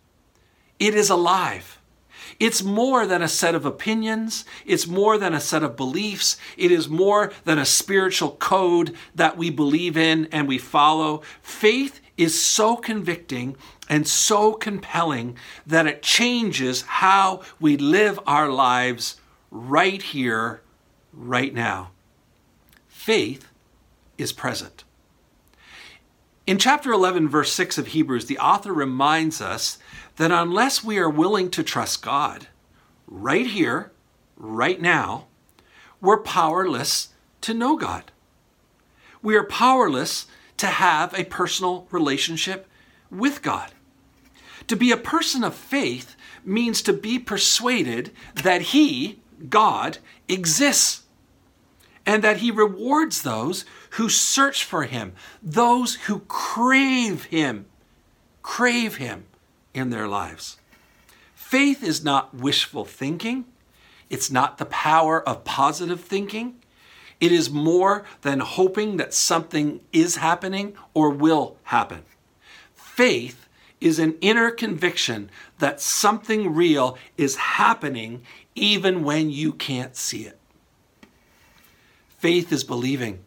it 0.79 0.95
is 0.95 1.11
alive. 1.11 1.79
It's 2.39 2.63
more 2.63 3.05
than 3.05 3.21
a 3.21 3.29
set 3.29 3.55
of 3.55 3.65
opinions. 3.65 4.43
It's 4.65 4.88
more 4.88 5.17
than 5.17 5.33
a 5.33 5.39
set 5.39 5.63
of 5.63 5.77
beliefs. 5.77 6.38
It 6.57 6.69
is 6.69 6.89
more 6.89 7.31
than 7.45 7.59
a 7.59 7.65
spiritual 7.65 8.31
code 8.31 8.93
that 9.13 9.38
we 9.38 9.49
believe 9.49 9.95
in 9.95 10.25
and 10.33 10.45
we 10.45 10.57
follow. 10.57 11.21
Faith 11.41 12.01
is 12.17 12.43
so 12.43 12.75
convicting 12.75 13.55
and 13.89 14.08
so 14.08 14.54
compelling 14.54 15.38
that 15.65 15.88
it 15.88 16.02
changes 16.02 16.82
how 16.84 17.41
we 17.60 17.78
live 17.78 18.19
our 18.26 18.50
lives 18.50 19.19
right 19.52 20.02
here, 20.02 20.62
right 21.13 21.54
now. 21.54 21.91
Faith 22.88 23.48
is 24.17 24.34
present. 24.34 24.84
In 26.48 26.58
chapter 26.58 26.91
11, 26.91 27.28
verse 27.28 27.52
6 27.54 27.78
of 27.78 27.88
Hebrews, 27.88 28.28
the 28.28 28.38
author 28.38 28.74
reminds 28.74 29.41
us 29.41 29.80
that 30.17 30.32
unless 30.32 30.84
we 30.84 30.98
are 30.98 31.10
willing 31.10 31.50
to 31.52 31.63
trust 31.63 32.02
God 32.02 32.48
right 33.08 33.48
here, 33.48 33.91
right 34.38 34.80
now, 34.80 35.26
we're 36.02 36.21
powerless 36.21 37.10
to 37.41 37.54
know 37.54 37.76
God. 37.76 38.12
We 39.21 39.36
are 39.36 39.43
powerless 39.43 40.28
to 40.58 40.67
have 40.67 41.13
a 41.13 41.26
personal 41.26 41.88
relationship 41.91 42.67
with 43.10 43.41
God. 43.41 43.71
To 44.67 44.75
be 44.75 44.91
a 44.91 44.97
person 44.97 45.43
of 45.43 45.54
faith 45.54 46.15
means 46.43 46.82
to 46.84 46.93
be 46.93 47.19
persuaded 47.19 48.12
that 48.36 48.62
He, 48.62 49.19
God, 49.49 49.99
exists 50.28 51.04
and 52.06 52.23
that 52.23 52.38
He 52.38 52.51
rewards 52.51 53.21
those 53.21 53.65
who 53.91 54.10
search 54.10 54.63
for 54.63 54.84
Him, 54.84 55.13
those 55.41 55.95
who 55.95 56.19
crave 56.28 57.25
Him, 57.25 57.65
crave 58.41 58.95
Him 58.97 59.25
in 59.73 59.89
their 59.89 60.08
lives. 60.08 60.58
Faith 61.34 61.84
is 61.84 62.04
not 62.04 62.34
wishful 62.34 62.86
thinking, 62.86 63.45
it's 64.10 64.32
not 64.32 64.58
the 64.58 64.65
power 64.65 65.28
of 65.28 65.43
positive 65.43 66.01
thinking. 66.01 66.56
It 67.19 67.32
is 67.32 67.49
more 67.49 68.04
than 68.21 68.39
hoping 68.41 68.97
that 68.97 69.13
something 69.13 69.80
is 69.91 70.17
happening 70.17 70.75
or 70.93 71.10
will 71.10 71.58
happen. 71.63 72.04
Faith 72.75 73.44
is 73.86 74.00
an 74.00 74.15
inner 74.19 74.50
conviction 74.50 75.30
that 75.60 75.80
something 75.80 76.56
real 76.56 76.98
is 77.17 77.36
happening 77.36 78.24
even 78.56 79.04
when 79.04 79.30
you 79.30 79.54
can't 79.54 79.95
see 79.95 80.24
it. 80.26 80.39
Faith 82.17 82.52
is 82.52 82.63
believing 82.63 83.19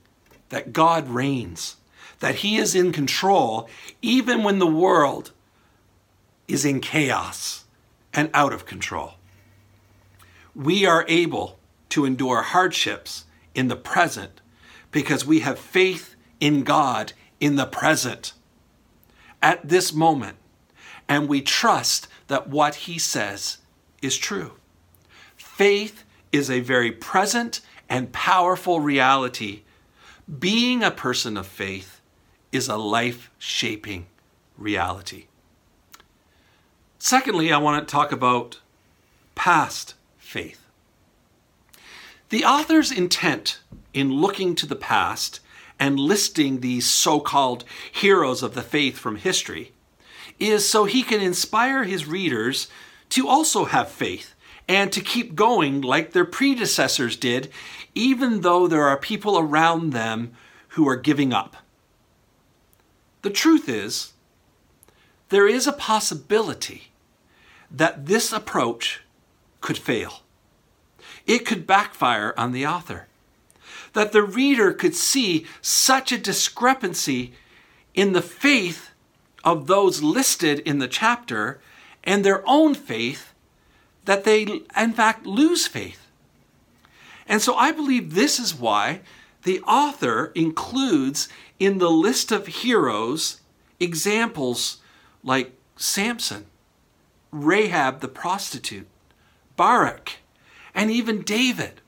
that 0.48 0.72
God 0.72 1.08
reigns, 1.08 1.76
that 2.18 2.36
He 2.36 2.56
is 2.56 2.74
in 2.74 2.90
control, 2.90 3.68
even 4.02 4.42
when 4.42 4.58
the 4.58 4.66
world 4.66 5.30
is 6.48 6.64
in 6.64 6.80
chaos 6.80 7.64
and 8.12 8.28
out 8.34 8.52
of 8.52 8.66
control. 8.66 9.12
We 10.56 10.84
are 10.84 11.04
able 11.06 11.60
to 11.90 12.04
endure 12.04 12.42
hardships 12.42 13.26
in 13.54 13.68
the 13.68 13.76
present 13.76 14.40
because 14.90 15.24
we 15.24 15.38
have 15.40 15.56
faith 15.56 16.16
in 16.40 16.64
God 16.64 17.12
in 17.38 17.54
the 17.54 17.66
present 17.66 18.32
at 19.40 19.68
this 19.68 19.92
moment, 19.92 20.37
and 21.08 21.28
we 21.28 21.40
trust 21.40 22.08
that 22.26 22.48
what 22.48 22.74
He 22.74 22.98
says 22.98 23.58
is 24.02 24.16
true. 24.16 24.52
Faith 25.36 26.04
is 26.30 26.50
a 26.50 26.60
very 26.60 26.92
present 26.92 27.60
and 27.88 28.12
powerful 28.12 28.80
reality. 28.80 29.62
Being 30.38 30.82
a 30.82 30.90
person 30.90 31.36
of 31.36 31.46
faith 31.46 32.00
is 32.52 32.68
a 32.68 32.76
life 32.76 33.30
shaping 33.38 34.06
reality. 34.56 35.26
Secondly, 36.98 37.52
I 37.52 37.58
want 37.58 37.86
to 37.86 37.90
talk 37.90 38.12
about 38.12 38.60
past 39.34 39.94
faith. 40.18 40.64
The 42.28 42.44
author's 42.44 42.92
intent 42.92 43.60
in 43.94 44.12
looking 44.12 44.54
to 44.56 44.66
the 44.66 44.76
past 44.76 45.40
and 45.80 45.98
listing 45.98 46.60
these 46.60 46.90
so 46.90 47.20
called 47.20 47.64
heroes 47.90 48.42
of 48.42 48.54
the 48.54 48.62
faith 48.62 48.98
from 48.98 49.16
history 49.16 49.72
is 50.38 50.68
so 50.68 50.84
he 50.84 51.02
can 51.02 51.20
inspire 51.20 51.84
his 51.84 52.06
readers 52.06 52.68
to 53.10 53.28
also 53.28 53.64
have 53.64 53.88
faith 53.88 54.34
and 54.68 54.92
to 54.92 55.00
keep 55.00 55.34
going 55.34 55.80
like 55.80 56.12
their 56.12 56.24
predecessors 56.24 57.16
did, 57.16 57.50
even 57.94 58.42
though 58.42 58.66
there 58.66 58.84
are 58.84 58.96
people 58.96 59.38
around 59.38 59.92
them 59.92 60.32
who 60.68 60.86
are 60.88 60.96
giving 60.96 61.32
up. 61.32 61.56
The 63.22 63.30
truth 63.30 63.68
is, 63.68 64.12
there 65.30 65.48
is 65.48 65.66
a 65.66 65.72
possibility 65.72 66.88
that 67.70 68.06
this 68.06 68.32
approach 68.32 69.00
could 69.60 69.78
fail. 69.78 70.20
It 71.26 71.44
could 71.44 71.66
backfire 71.66 72.32
on 72.36 72.52
the 72.52 72.66
author. 72.66 73.06
That 73.92 74.12
the 74.12 74.22
reader 74.22 74.72
could 74.72 74.94
see 74.94 75.46
such 75.60 76.12
a 76.12 76.18
discrepancy 76.18 77.32
in 77.94 78.12
the 78.12 78.22
faith 78.22 78.87
of 79.48 79.66
those 79.66 80.02
listed 80.02 80.58
in 80.60 80.78
the 80.78 80.86
chapter 80.86 81.58
and 82.04 82.22
their 82.22 82.42
own 82.46 82.74
faith 82.74 83.32
that 84.04 84.24
they, 84.24 84.42
in 84.76 84.92
fact, 84.92 85.24
lose 85.24 85.66
faith. 85.66 86.06
And 87.26 87.40
so 87.40 87.54
I 87.54 87.72
believe 87.72 88.12
this 88.12 88.38
is 88.38 88.54
why 88.54 89.00
the 89.44 89.60
author 89.62 90.32
includes 90.34 91.30
in 91.58 91.78
the 91.78 91.90
list 91.90 92.30
of 92.30 92.46
heroes 92.46 93.40
examples 93.80 94.78
like 95.24 95.52
Samson, 95.76 96.44
Rahab 97.32 98.00
the 98.00 98.08
prostitute, 98.08 98.86
Barak, 99.56 100.18
and 100.74 100.90
even 100.90 101.22
David 101.22 101.80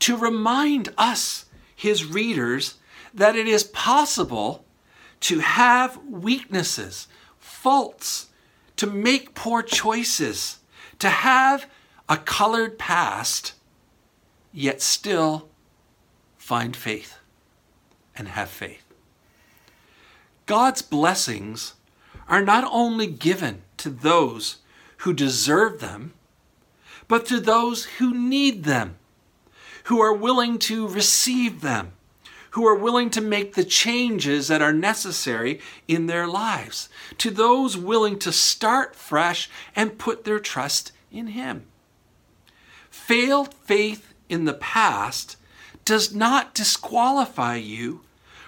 to 0.00 0.16
remind 0.16 0.90
us, 0.98 1.46
his 1.74 2.04
readers, 2.04 2.74
that 3.14 3.34
it 3.34 3.48
is 3.48 3.64
possible 3.64 4.64
to 5.20 5.40
have 5.40 5.98
weaknesses, 6.04 7.08
faults, 7.38 8.28
to 8.76 8.86
make 8.86 9.34
poor 9.34 9.62
choices, 9.62 10.58
to 10.98 11.08
have 11.08 11.68
a 12.08 12.16
colored 12.16 12.78
past, 12.78 13.54
yet 14.52 14.80
still 14.80 15.48
find 16.36 16.74
faith 16.74 17.18
and 18.16 18.28
have 18.28 18.48
faith. 18.48 18.84
God's 20.46 20.80
blessings 20.80 21.74
are 22.28 22.42
not 22.42 22.64
only 22.70 23.06
given 23.06 23.62
to 23.78 23.90
those 23.90 24.58
who 24.98 25.12
deserve 25.12 25.80
them, 25.80 26.14
but 27.06 27.26
to 27.26 27.40
those 27.40 27.84
who 27.84 28.14
need 28.14 28.64
them, 28.64 28.96
who 29.84 30.00
are 30.00 30.12
willing 30.12 30.58
to 30.58 30.88
receive 30.88 31.60
them, 31.60 31.92
who 32.50 32.66
are 32.66 32.74
willing 32.74 33.10
to 33.10 33.20
make 33.20 33.54
the 33.54 33.64
changes 33.64 34.48
that 34.48 34.62
are 34.62 34.72
necessary 34.72 35.60
in 35.86 36.06
their 36.06 36.26
lives, 36.26 36.88
to 37.18 37.30
those 37.30 37.76
willing 37.76 38.18
to 38.18 38.32
start 38.32 38.96
fresh 38.96 39.50
and 39.76 39.98
put 39.98 40.24
their 40.24 40.40
trust 40.40 40.92
in 41.10 41.28
Him. 41.28 41.66
Failed 42.90 43.54
faith 43.54 44.14
in 44.28 44.44
the 44.44 44.54
past 44.54 45.36
does 45.84 46.14
not 46.14 46.54
disqualify 46.54 47.56
you 47.56 48.00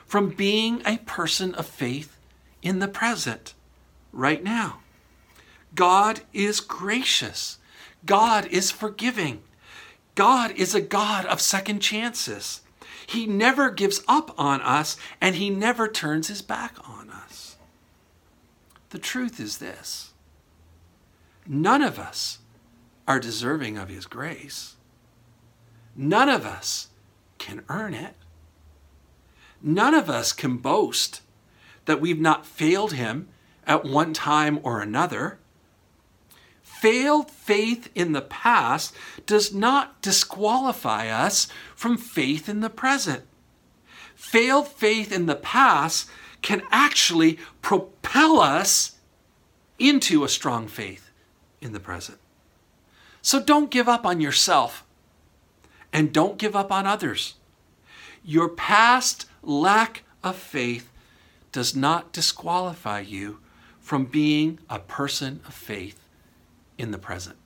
from 0.06 0.30
being 0.30 0.82
a 0.84 0.98
person 0.98 1.54
of 1.54 1.66
faith 1.66 2.16
in 2.62 2.78
the 2.78 2.88
present, 2.88 3.54
right 4.12 4.42
now. 4.42 4.80
God 5.74 6.20
is 6.32 6.60
gracious. 6.60 7.58
God 8.04 8.46
is 8.46 8.70
forgiving. 8.70 9.42
God 10.14 10.50
is 10.52 10.74
a 10.74 10.80
God 10.80 11.24
of 11.26 11.40
second 11.40 11.80
chances. 11.80 12.60
He 13.10 13.26
never 13.26 13.70
gives 13.70 14.04
up 14.06 14.32
on 14.38 14.60
us 14.60 14.96
and 15.20 15.34
he 15.34 15.50
never 15.50 15.88
turns 15.88 16.28
his 16.28 16.42
back 16.42 16.76
on 16.88 17.10
us. 17.10 17.56
The 18.90 19.00
truth 19.00 19.40
is 19.40 19.58
this 19.58 20.12
none 21.44 21.82
of 21.82 21.98
us 21.98 22.38
are 23.08 23.18
deserving 23.18 23.76
of 23.76 23.88
his 23.88 24.06
grace. 24.06 24.76
None 25.96 26.28
of 26.28 26.46
us 26.46 26.90
can 27.38 27.64
earn 27.68 27.94
it. 27.94 28.14
None 29.60 29.94
of 29.94 30.08
us 30.08 30.32
can 30.32 30.58
boast 30.58 31.20
that 31.86 32.00
we've 32.00 32.20
not 32.20 32.46
failed 32.46 32.92
him 32.92 33.26
at 33.66 33.84
one 33.84 34.12
time 34.12 34.60
or 34.62 34.80
another. 34.80 35.40
Failed 36.80 37.30
faith 37.30 37.90
in 37.94 38.12
the 38.12 38.22
past 38.22 38.94
does 39.26 39.52
not 39.52 40.00
disqualify 40.00 41.08
us 41.08 41.46
from 41.76 41.98
faith 41.98 42.48
in 42.48 42.60
the 42.60 42.70
present. 42.70 43.24
Failed 44.14 44.66
faith 44.66 45.12
in 45.12 45.26
the 45.26 45.36
past 45.36 46.08
can 46.40 46.62
actually 46.70 47.38
propel 47.60 48.40
us 48.40 48.96
into 49.78 50.24
a 50.24 50.28
strong 50.28 50.68
faith 50.68 51.10
in 51.60 51.74
the 51.74 51.80
present. 51.80 52.16
So 53.20 53.42
don't 53.42 53.70
give 53.70 53.86
up 53.86 54.06
on 54.06 54.22
yourself 54.22 54.82
and 55.92 56.14
don't 56.14 56.38
give 56.38 56.56
up 56.56 56.72
on 56.72 56.86
others. 56.86 57.34
Your 58.24 58.48
past 58.48 59.26
lack 59.42 60.04
of 60.24 60.34
faith 60.34 60.90
does 61.52 61.76
not 61.76 62.14
disqualify 62.14 63.00
you 63.00 63.38
from 63.80 64.06
being 64.06 64.60
a 64.70 64.78
person 64.78 65.40
of 65.46 65.52
faith 65.52 66.00
in 66.80 66.90
the 66.90 66.98
present. 66.98 67.36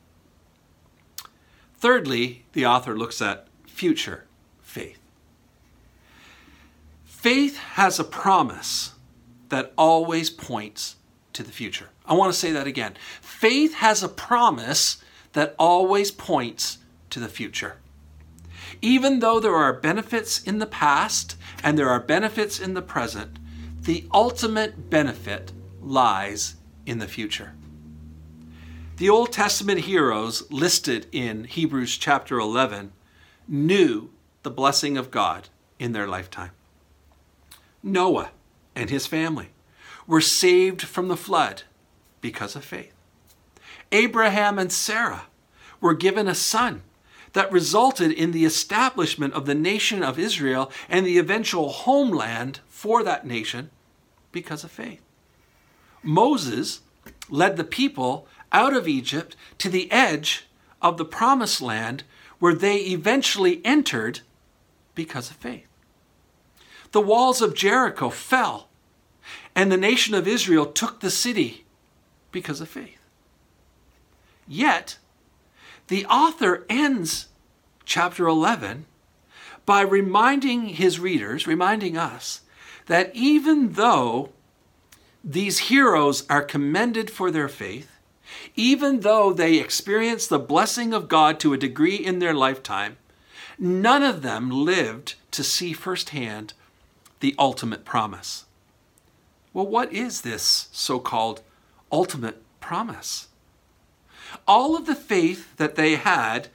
Thirdly, 1.76 2.44
the 2.52 2.64
author 2.64 2.96
looks 2.96 3.20
at 3.20 3.48
future 3.66 4.24
faith. 4.62 4.98
Faith 7.04 7.56
has 7.56 7.98
a 7.98 8.04
promise 8.04 8.92
that 9.48 9.72
always 9.76 10.30
points 10.30 10.96
to 11.32 11.42
the 11.42 11.52
future. 11.52 11.88
I 12.06 12.14
want 12.14 12.32
to 12.32 12.38
say 12.38 12.52
that 12.52 12.66
again. 12.66 12.94
Faith 13.20 13.74
has 13.74 14.02
a 14.02 14.08
promise 14.08 14.98
that 15.32 15.54
always 15.58 16.10
points 16.10 16.78
to 17.10 17.20
the 17.20 17.28
future. 17.28 17.76
Even 18.80 19.20
though 19.20 19.40
there 19.40 19.54
are 19.54 19.72
benefits 19.72 20.42
in 20.42 20.58
the 20.58 20.66
past 20.66 21.36
and 21.62 21.78
there 21.78 21.88
are 21.88 22.00
benefits 22.00 22.60
in 22.60 22.74
the 22.74 22.82
present, 22.82 23.38
the 23.82 24.06
ultimate 24.12 24.90
benefit 24.90 25.52
lies 25.80 26.56
in 26.86 26.98
the 26.98 27.08
future. 27.08 27.52
The 28.96 29.10
Old 29.10 29.32
Testament 29.32 29.80
heroes 29.80 30.48
listed 30.52 31.08
in 31.10 31.44
Hebrews 31.44 31.98
chapter 31.98 32.38
11 32.38 32.92
knew 33.48 34.10
the 34.44 34.52
blessing 34.52 34.96
of 34.96 35.10
God 35.10 35.48
in 35.80 35.90
their 35.90 36.06
lifetime. 36.06 36.52
Noah 37.82 38.30
and 38.72 38.90
his 38.90 39.08
family 39.08 39.48
were 40.06 40.20
saved 40.20 40.82
from 40.82 41.08
the 41.08 41.16
flood 41.16 41.64
because 42.20 42.54
of 42.54 42.64
faith. 42.64 42.92
Abraham 43.90 44.60
and 44.60 44.70
Sarah 44.70 45.26
were 45.80 45.94
given 45.94 46.28
a 46.28 46.34
son 46.34 46.82
that 47.32 47.50
resulted 47.50 48.12
in 48.12 48.30
the 48.30 48.44
establishment 48.44 49.34
of 49.34 49.44
the 49.44 49.56
nation 49.56 50.04
of 50.04 50.20
Israel 50.20 50.70
and 50.88 51.04
the 51.04 51.18
eventual 51.18 51.70
homeland 51.70 52.60
for 52.68 53.02
that 53.02 53.26
nation 53.26 53.70
because 54.30 54.62
of 54.62 54.70
faith. 54.70 55.00
Moses 56.00 56.82
led 57.28 57.56
the 57.56 57.64
people 57.64 58.28
out 58.54 58.74
of 58.74 58.88
Egypt 58.88 59.36
to 59.58 59.68
the 59.68 59.90
edge 59.92 60.46
of 60.80 60.96
the 60.96 61.04
promised 61.04 61.60
land 61.60 62.04
where 62.38 62.54
they 62.54 62.78
eventually 62.78 63.60
entered 63.64 64.20
because 64.94 65.28
of 65.28 65.36
faith. 65.36 65.66
The 66.92 67.00
walls 67.00 67.42
of 67.42 67.54
Jericho 67.54 68.08
fell, 68.08 68.68
and 69.54 69.70
the 69.70 69.76
nation 69.76 70.14
of 70.14 70.28
Israel 70.28 70.66
took 70.66 71.00
the 71.00 71.10
city 71.10 71.64
because 72.30 72.60
of 72.60 72.68
faith. 72.68 73.00
Yet, 74.46 74.98
the 75.88 76.06
author 76.06 76.64
ends 76.68 77.28
chapter 77.84 78.26
11 78.26 78.86
by 79.66 79.80
reminding 79.80 80.66
his 80.66 81.00
readers, 81.00 81.46
reminding 81.46 81.96
us, 81.96 82.42
that 82.86 83.10
even 83.14 83.72
though 83.72 84.30
these 85.22 85.70
heroes 85.70 86.24
are 86.28 86.42
commended 86.42 87.10
for 87.10 87.30
their 87.30 87.48
faith, 87.48 87.93
even 88.56 89.00
though 89.00 89.32
they 89.32 89.58
experienced 89.58 90.28
the 90.28 90.38
blessing 90.38 90.92
of 90.92 91.08
God 91.08 91.40
to 91.40 91.52
a 91.52 91.58
degree 91.58 91.96
in 91.96 92.18
their 92.18 92.34
lifetime, 92.34 92.96
none 93.58 94.02
of 94.02 94.22
them 94.22 94.50
lived 94.50 95.14
to 95.30 95.44
see 95.44 95.72
firsthand 95.72 96.54
the 97.20 97.34
ultimate 97.38 97.84
promise. 97.84 98.44
Well, 99.52 99.66
what 99.66 99.92
is 99.92 100.22
this 100.22 100.68
so 100.72 100.98
called 100.98 101.42
ultimate 101.92 102.42
promise? 102.60 103.28
all 104.46 104.76
of 104.76 104.86
the 104.86 104.94
faith 104.94 105.56
that 105.56 105.76
they 105.76 105.96
had, 105.96 106.48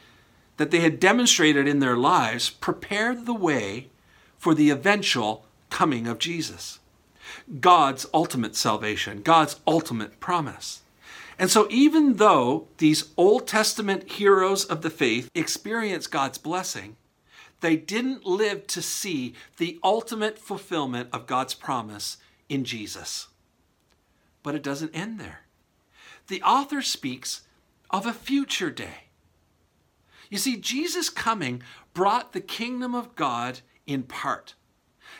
that 0.57 0.71
they 0.71 0.79
had 0.79 0.99
demonstrated 0.99 1.67
in 1.67 1.79
their 1.79 1.97
lives, 1.97 2.49
prepared 2.49 3.25
the 3.25 3.33
way 3.33 3.87
for 4.37 4.53
the 4.53 4.69
eventual 4.69 5.45
coming 5.69 6.07
of 6.07 6.19
Jesus. 6.19 6.79
God's 7.59 8.05
ultimate 8.13 8.55
salvation, 8.55 9.21
God's 9.21 9.59
ultimate 9.67 10.19
promise. 10.19 10.81
And 11.39 11.49
so, 11.49 11.67
even 11.69 12.17
though 12.17 12.67
these 12.79 13.11
Old 13.15 13.47
Testament 13.47 14.11
heroes 14.11 14.65
of 14.65 14.81
the 14.81 14.89
faith 14.89 15.31
experienced 15.33 16.11
God's 16.11 16.37
blessing, 16.37 16.97
they 17.61 17.77
didn't 17.77 18.25
live 18.25 18.67
to 18.67 18.81
see 18.81 19.33
the 19.55 19.79
ultimate 19.81 20.37
fulfillment 20.37 21.07
of 21.13 21.27
God's 21.27 21.53
promise 21.53 22.17
in 22.49 22.65
Jesus. 22.65 23.29
But 24.43 24.53
it 24.53 24.63
doesn't 24.63 24.93
end 24.93 25.17
there. 25.17 25.41
The 26.27 26.43
author 26.43 26.81
speaks 26.81 27.43
of 27.89 28.05
a 28.05 28.13
future 28.13 28.69
day. 28.69 29.05
You 30.29 30.37
see, 30.37 30.57
Jesus' 30.57 31.09
coming 31.09 31.63
brought 31.93 32.33
the 32.33 32.41
kingdom 32.41 32.93
of 32.93 33.15
God 33.15 33.61
in 33.87 34.03
part, 34.03 34.55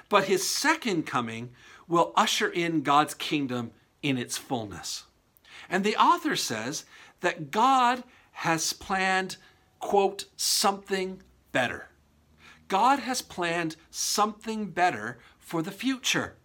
but 0.10 0.26
his 0.26 0.48
second 0.48 1.06
coming 1.06 1.52
will 1.88 2.12
usher 2.18 2.50
in 2.50 2.82
God's 2.82 3.14
kingdom 3.14 3.72
in 4.04 4.18
its 4.18 4.38
fullness. 4.38 5.06
And 5.68 5.84
the 5.84 5.98
author 5.98 6.36
says 6.36 6.86
that 7.22 7.50
God 7.52 8.04
has 8.32 8.72
planned, 8.74 9.38
quote, 9.80 10.26
something 10.38 11.22
better. 11.52 11.88
God 12.68 13.00
has 13.00 13.22
planned 13.24 13.76
something 13.90 14.68
better 14.68 15.18
for 15.40 15.64
the 15.64 15.72
future. 15.72 16.36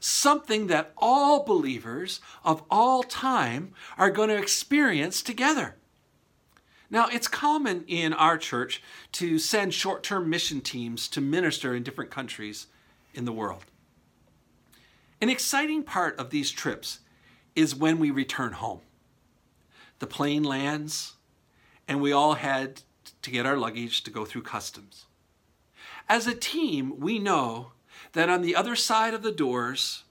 something 0.00 0.66
that 0.66 0.92
all 0.96 1.44
believers 1.44 2.20
of 2.44 2.62
all 2.70 3.02
time 3.04 3.72
are 3.96 4.10
going 4.10 4.28
to 4.28 4.36
experience 4.36 5.22
together. 5.22 5.76
Now, 6.90 7.08
it's 7.08 7.28
common 7.28 7.84
in 7.86 8.12
our 8.12 8.36
church 8.36 8.82
to 9.12 9.38
send 9.38 9.72
short 9.72 10.02
term 10.02 10.28
mission 10.28 10.60
teams 10.60 11.08
to 11.08 11.20
minister 11.20 11.74
in 11.74 11.82
different 11.82 12.10
countries 12.10 12.66
in 13.14 13.24
the 13.24 13.32
world. 13.32 13.64
An 15.20 15.28
exciting 15.30 15.84
part 15.84 16.18
of 16.18 16.30
these 16.30 16.50
trips 16.50 16.98
is 17.54 17.74
when 17.74 17.98
we 17.98 18.10
return 18.10 18.52
home. 18.52 18.80
The 19.98 20.06
plane 20.06 20.42
lands, 20.42 21.14
and 21.86 22.00
we 22.00 22.12
all 22.12 22.34
head 22.34 22.82
to 23.22 23.30
get 23.30 23.46
our 23.46 23.56
luggage 23.56 24.02
to 24.04 24.10
go 24.10 24.24
through 24.24 24.42
customs. 24.42 25.06
As 26.08 26.26
a 26.26 26.34
team, 26.34 26.98
we 26.98 27.18
know 27.18 27.72
that 28.12 28.28
on 28.28 28.42
the 28.42 28.56
other 28.56 28.76
side 28.76 29.14
of 29.14 29.22
the 29.22 29.32
doors, 29.32 30.04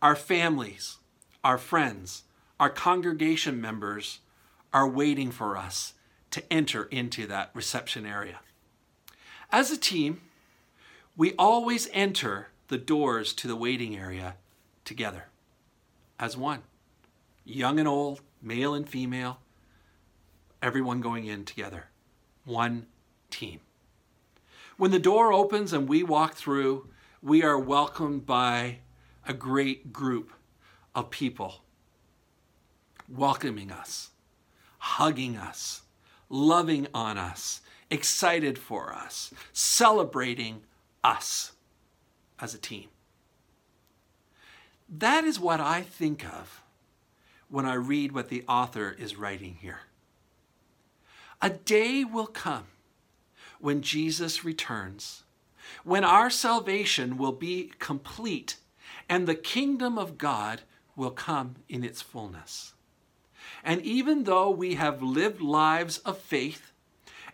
our 0.00 0.16
families, 0.16 0.98
our 1.42 1.58
friends, 1.58 2.24
our 2.60 2.70
congregation 2.70 3.60
members 3.60 4.20
are 4.72 4.88
waiting 4.88 5.30
for 5.30 5.56
us 5.56 5.94
to 6.30 6.52
enter 6.52 6.84
into 6.84 7.26
that 7.26 7.50
reception 7.54 8.06
area. 8.06 8.40
As 9.50 9.70
a 9.70 9.76
team, 9.76 10.22
we 11.16 11.34
always 11.38 11.88
enter 11.92 12.48
the 12.68 12.78
doors 12.78 13.34
to 13.34 13.48
the 13.48 13.56
waiting 13.56 13.96
area 13.96 14.36
together 14.84 15.26
as 16.18 16.36
one. 16.36 16.62
Young 17.44 17.78
and 17.78 17.88
old, 17.88 18.20
male 18.40 18.74
and 18.74 18.88
female, 18.88 19.38
everyone 20.60 21.00
going 21.00 21.26
in 21.26 21.44
together. 21.44 21.88
One 22.44 22.86
team. 23.30 23.60
When 24.76 24.90
the 24.90 24.98
door 24.98 25.32
opens 25.32 25.72
and 25.72 25.88
we 25.88 26.02
walk 26.02 26.34
through, 26.34 26.88
we 27.22 27.42
are 27.42 27.58
welcomed 27.58 28.26
by 28.26 28.78
a 29.26 29.32
great 29.32 29.92
group 29.92 30.32
of 30.94 31.10
people 31.10 31.62
welcoming 33.08 33.70
us, 33.70 34.10
hugging 34.78 35.36
us, 35.36 35.82
loving 36.28 36.86
on 36.94 37.18
us, 37.18 37.60
excited 37.90 38.58
for 38.58 38.92
us, 38.92 39.32
celebrating 39.52 40.62
us 41.04 41.52
as 42.40 42.54
a 42.54 42.58
team. 42.58 42.88
That 44.88 45.24
is 45.24 45.38
what 45.38 45.60
I 45.60 45.82
think 45.82 46.24
of 46.24 46.61
when 47.52 47.66
I 47.66 47.74
read 47.74 48.12
what 48.12 48.30
the 48.30 48.44
author 48.48 48.96
is 48.98 49.14
writing 49.14 49.58
here. 49.60 49.80
A 51.42 51.50
day 51.50 52.02
will 52.02 52.26
come 52.26 52.64
when 53.60 53.82
Jesus 53.82 54.42
returns, 54.42 55.22
when 55.84 56.02
our 56.02 56.30
salvation 56.30 57.18
will 57.18 57.32
be 57.32 57.70
complete 57.78 58.56
and 59.06 59.28
the 59.28 59.34
kingdom 59.34 59.98
of 59.98 60.16
God 60.16 60.62
will 60.96 61.10
come 61.10 61.56
in 61.68 61.84
its 61.84 62.00
fullness. 62.00 62.72
And 63.62 63.82
even 63.82 64.24
though 64.24 64.48
we 64.48 64.76
have 64.76 65.02
lived 65.02 65.42
lives 65.42 65.98
of 65.98 66.16
faith 66.16 66.72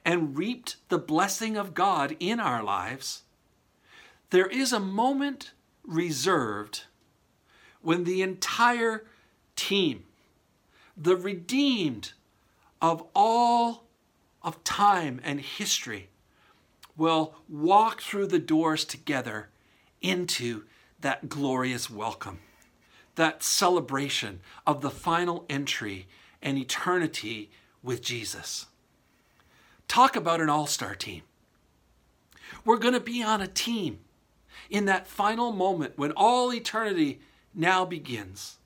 and 0.05 0.37
reaped 0.37 0.79
the 0.89 0.99
blessing 0.99 1.57
of 1.57 1.75
God 1.75 2.17
in 2.19 2.41
our 2.41 2.65
lives, 2.65 3.23
there 4.31 4.49
is 4.49 4.73
a 4.73 4.81
moment 4.81 5.53
reserved 5.85 6.87
when 7.83 8.03
the 8.03 8.21
entire 8.21 9.05
team, 9.55 10.05
the 11.01 11.17
redeemed 11.17 12.13
of 12.83 13.05
all 13.15 13.85
of 14.43 14.63
time 14.65 15.21
and 15.25 15.41
history, 15.41 16.09
will 16.97 17.35
walk 17.49 18.01
through 18.01 18.27
the 18.27 18.39
doors 18.39 18.85
together 18.85 19.49
into 20.03 20.65
that 21.01 21.29
glorious 21.29 21.89
welcome, 21.89 22.41
that 23.15 23.43
celebration 23.43 24.41
of 24.67 24.81
the 24.81 24.91
final 24.91 25.45
entry 25.49 26.07
and 26.43 26.59
eternity 26.59 27.51
with 27.83 28.03
Jesus. 28.03 28.67
Talk 29.87 30.17
about 30.17 30.41
an 30.41 30.51
all 30.51 30.67
star 30.67 30.95
team. 30.95 31.23
We're 32.65 32.79
going 32.79 32.95
to 32.95 33.01
be 33.01 33.23
on 33.23 33.41
a 33.41 33.47
team 33.47 34.01
in 34.69 34.87
that 34.87 35.07
final 35.07 35.53
moment 35.53 35.95
when 35.97 36.13
all 36.13 36.53
eternity 36.53 37.21
now 37.55 37.85
begins 37.85 38.59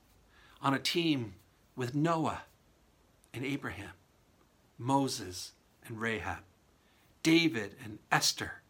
on 0.61 0.73
a 0.73 0.79
team 0.79 1.33
with 1.75 1.95
Noah 1.95 2.43
and 3.33 3.45
Abraham, 3.45 3.91
Moses 4.77 5.53
and 5.87 5.99
Rahab, 5.99 6.39
David 7.23 7.75
and 7.83 7.99
Esther, 8.11 8.61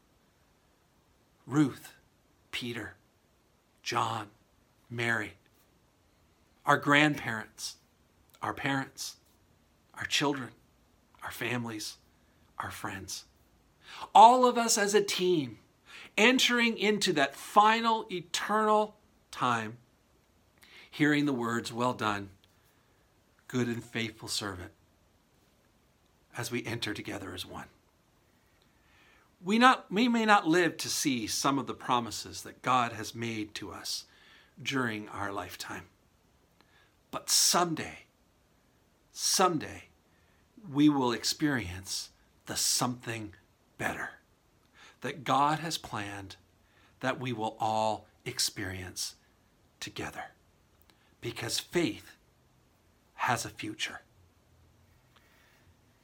Ruth, 1.46 1.94
Peter, 2.52 2.96
John, 3.82 4.28
Mary, 4.90 5.34
our 6.66 6.78
grandparents, 6.78 7.76
our 8.42 8.54
parents, 8.54 9.18
our 9.96 10.06
children, 10.06 10.50
our 11.24 11.32
families, 11.32 11.98
our 12.60 12.72
friends. 12.72 13.26
All 14.16 14.46
of 14.46 14.58
us 14.58 14.78
as 14.78 14.94
a 14.94 15.02
team 15.02 15.60
entering 16.18 16.78
into 16.78 17.14
that 17.14 17.36
final 17.36 18.06
eternal 18.12 18.96
time, 19.32 19.78
hearing 20.90 21.26
the 21.26 21.34
words, 21.34 21.74
Well 21.74 21.94
done, 21.94 22.30
good 23.54 23.68
and 23.68 23.84
faithful 23.84 24.28
servant, 24.28 24.72
as 26.36 26.52
we 26.52 26.66
enter 26.66 26.92
together 26.92 27.36
as 27.36 27.46
one. 27.46 27.68
We, 29.46 29.60
not, 29.60 29.86
we 29.92 30.08
may 30.08 30.26
not 30.26 30.48
live 30.48 30.76
to 30.78 30.90
see 30.90 31.28
some 31.28 31.60
of 31.60 31.68
the 31.68 31.76
promises 31.76 32.42
that 32.42 32.64
God 32.64 32.94
has 32.94 33.14
made 33.14 33.54
to 33.56 33.72
us 33.72 34.06
during 34.60 35.08
our 35.10 35.32
lifetime. 35.32 35.84
But 37.12 37.30
someday, 37.30 38.06
someday, 39.12 39.84
we 40.72 40.90
will 40.90 41.12
experience 41.12 42.10
the 42.48 42.56
something 42.56 43.36
better 43.78 44.10
that 45.02 45.24
God 45.24 45.60
has 45.60 45.78
planned 45.78 46.38
that 47.02 47.20
we 47.20 47.32
will 47.32 47.56
all 47.60 48.08
experience 48.26 49.14
together. 49.80 50.24
Because 51.22 51.60
faith 51.60 52.13
has 53.24 53.46
a 53.46 53.50
future. 53.50 54.02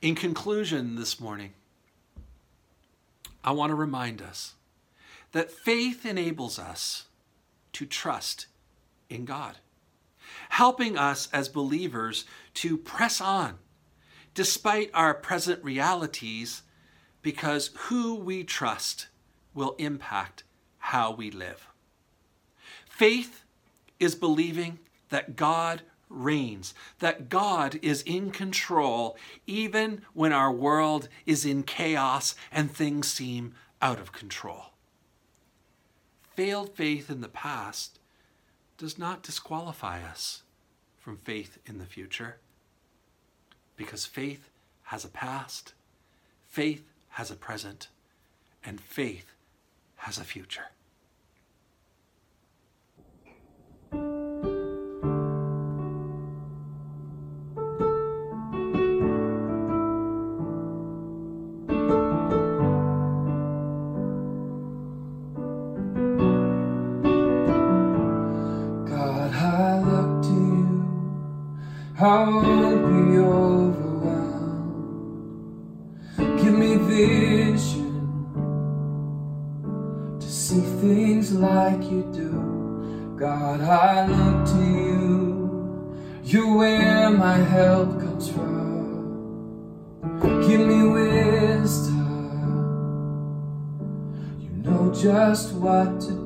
In 0.02 0.16
conclusion, 0.16 0.96
this 0.96 1.20
morning, 1.20 1.52
I 3.44 3.52
want 3.52 3.72
to 3.72 3.76
remind 3.76 4.22
us 4.22 4.54
that 5.34 5.52
faith 5.52 6.06
enables 6.06 6.58
us 6.58 7.08
to 7.74 7.86
trust 7.86 8.48
in 9.10 9.26
God, 9.26 9.58
helping 10.48 10.98
us 10.98 11.28
as 11.34 11.50
believers 11.50 12.24
to 12.54 12.78
press 12.78 13.20
on 13.20 13.56
despite 14.34 14.90
our 14.94 15.14
present 15.14 15.62
realities, 15.62 16.62
because 17.22 17.72
who 17.90 18.16
we 18.16 18.46
trust 18.46 19.08
will 19.54 19.76
impact 19.78 20.44
how 20.78 21.12
we 21.12 21.30
live. 21.30 21.68
Faith 22.88 23.44
is 24.00 24.16
believing 24.16 24.80
that 25.10 25.36
God 25.36 25.82
reigns, 26.10 26.74
that 27.00 27.30
God 27.30 27.80
is 27.82 28.02
in 28.02 28.32
control 28.32 29.16
even 29.48 30.02
when 30.14 30.34
our 30.34 30.52
world 30.52 31.08
is 31.26 31.46
in 31.46 31.64
chaos 31.64 32.36
and 32.52 32.72
things 32.72 33.08
seem 33.08 33.54
out 33.82 34.00
of 34.00 34.12
control. 34.12 34.66
Failed 36.36 36.76
faith 36.76 37.10
in 37.10 37.22
the 37.22 37.28
past 37.28 38.00
does 38.78 38.98
not 38.98 39.24
disqualify 39.24 40.02
us 40.04 40.44
from 40.98 41.18
faith 41.18 41.58
in 41.66 41.78
the 41.78 41.86
future 41.86 42.38
because 43.76 44.06
faith 44.06 44.50
has 44.84 45.06
a 45.06 45.10
past, 45.10 45.74
faith 46.48 46.92
has 47.10 47.32
a 47.32 47.36
present, 47.36 47.88
and 48.64 48.82
faith 48.82 49.34
has 49.98 50.18
a 50.18 50.24
future. 50.24 50.72
I 72.02 72.26
be 72.26 73.18
overwhelmed. 73.18 73.76
Give 76.42 76.54
me 76.54 76.78
vision 76.78 77.92
to 80.18 80.26
see 80.26 80.62
things 80.80 81.34
like 81.34 81.84
you 81.92 82.10
do. 82.14 83.16
God, 83.20 83.60
I 83.60 84.08
look 84.08 84.46
to 84.48 84.64
you. 84.64 86.00
You're 86.24 86.56
where 86.56 87.10
my 87.10 87.36
help 87.36 88.00
comes 88.00 88.30
from. 88.30 90.10
Give 90.48 90.62
me 90.62 90.84
wisdom. 90.88 91.98
You 94.40 94.52
know 94.64 94.90
just 94.94 95.52
what 95.52 96.00
to 96.00 96.12
do. 96.12 96.19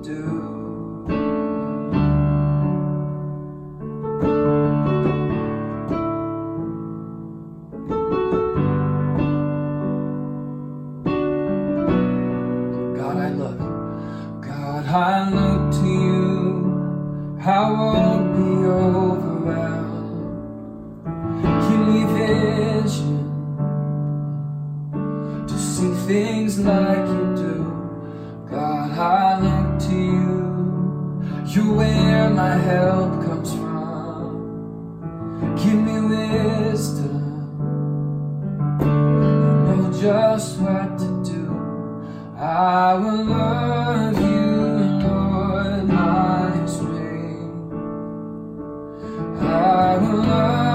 Love. 50.03 50.72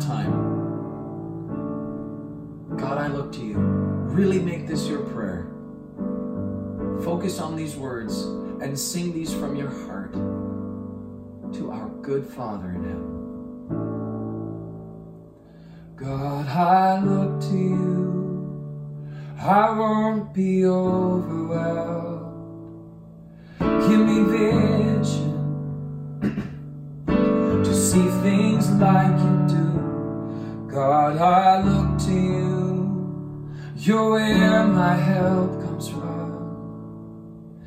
time. 0.00 0.32
God, 2.76 2.98
I 2.98 3.08
look 3.08 3.32
to 3.32 3.40
you. 3.40 3.56
Really 3.56 4.38
make 4.38 4.66
this 4.66 4.86
your 4.88 5.00
prayer. 5.00 5.46
Focus 7.04 7.38
on 7.40 7.56
these 7.56 7.76
words 7.76 8.22
and 8.62 8.78
sing 8.78 9.12
these 9.12 9.32
from 9.32 9.56
your 9.56 9.70
heart 9.70 10.12
to 11.54 11.70
our 11.70 11.88
good 12.02 12.26
Father 12.26 12.70
in 12.70 12.84
heaven. 12.84 13.20
God, 15.96 16.46
I 16.46 17.02
look 17.04 17.40
to 17.42 17.56
you. 17.56 18.10
I 19.38 19.70
won't 19.70 20.32
be 20.34 20.66
overwhelmed. 20.66 22.20
Give 23.58 24.00
me 24.00 24.22
vision 24.22 25.30
to 27.64 27.74
see 27.74 28.06
things 28.22 28.70
like 28.72 29.18
you 29.18 29.49
God, 30.70 31.16
I 31.16 31.62
look 31.62 31.98
to 32.06 32.12
you. 32.12 33.50
You're 33.76 34.10
where 34.12 34.64
my 34.68 34.94
help 34.94 35.60
comes 35.62 35.88
from. 35.88 36.30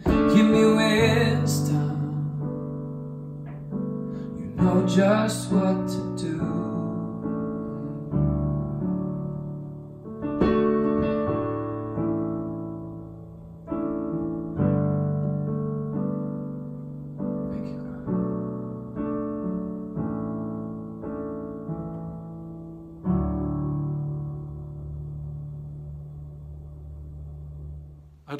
Give 0.06 0.46
me 0.46 0.64
wisdom. 0.74 2.00
You 4.40 4.46
know 4.56 4.88
just 4.88 5.52
what 5.52 5.88
to 5.90 6.16
do. 6.18 6.63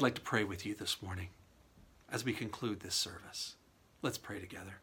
like 0.04 0.14
to 0.14 0.20
pray 0.20 0.44
with 0.44 0.66
you 0.66 0.74
this 0.74 1.00
morning 1.00 1.28
as 2.12 2.26
we 2.26 2.34
conclude 2.34 2.80
this 2.80 2.94
service. 2.94 3.54
Let's 4.02 4.18
pray 4.18 4.38
together. 4.38 4.80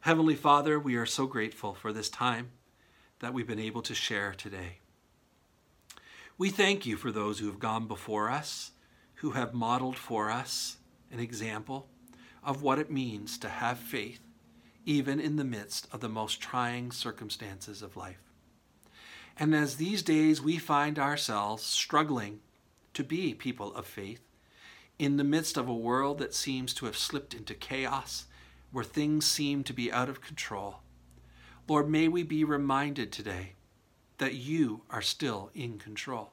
Heavenly 0.00 0.36
Father, 0.36 0.80
we 0.80 0.96
are 0.96 1.04
so 1.04 1.26
grateful 1.26 1.74
for 1.74 1.92
this 1.92 2.08
time 2.08 2.48
that 3.18 3.34
we've 3.34 3.46
been 3.46 3.58
able 3.58 3.82
to 3.82 3.94
share 3.94 4.32
today. 4.32 4.78
We 6.38 6.48
thank 6.48 6.86
you 6.86 6.96
for 6.96 7.12
those 7.12 7.40
who 7.40 7.46
have 7.48 7.58
gone 7.58 7.86
before 7.86 8.30
us, 8.30 8.70
who 9.16 9.32
have 9.32 9.52
modeled 9.52 9.98
for 9.98 10.30
us 10.30 10.78
an 11.12 11.20
example 11.20 11.86
of 12.42 12.62
what 12.62 12.78
it 12.78 12.90
means 12.90 13.36
to 13.36 13.50
have 13.50 13.78
faith, 13.78 14.22
even 14.86 15.20
in 15.20 15.36
the 15.36 15.44
midst 15.44 15.86
of 15.92 16.00
the 16.00 16.08
most 16.08 16.40
trying 16.40 16.90
circumstances 16.90 17.82
of 17.82 17.98
life. 17.98 18.22
And 19.38 19.54
as 19.54 19.76
these 19.76 20.00
days 20.02 20.40
we 20.40 20.56
find 20.56 20.98
ourselves 20.98 21.62
struggling 21.62 22.40
to 22.94 23.04
be 23.04 23.34
people 23.34 23.74
of 23.74 23.86
faith, 23.86 24.20
in 24.98 25.16
the 25.16 25.24
midst 25.24 25.56
of 25.56 25.68
a 25.68 25.74
world 25.74 26.18
that 26.18 26.34
seems 26.34 26.74
to 26.74 26.86
have 26.86 26.96
slipped 26.96 27.34
into 27.34 27.54
chaos, 27.54 28.26
where 28.72 28.84
things 28.84 29.24
seem 29.24 29.64
to 29.64 29.72
be 29.72 29.90
out 29.90 30.08
of 30.08 30.20
control, 30.20 30.80
Lord, 31.66 31.88
may 31.88 32.08
we 32.08 32.22
be 32.22 32.42
reminded 32.42 33.12
today 33.12 33.52
that 34.18 34.34
you 34.34 34.82
are 34.90 35.02
still 35.02 35.50
in 35.54 35.78
control, 35.78 36.32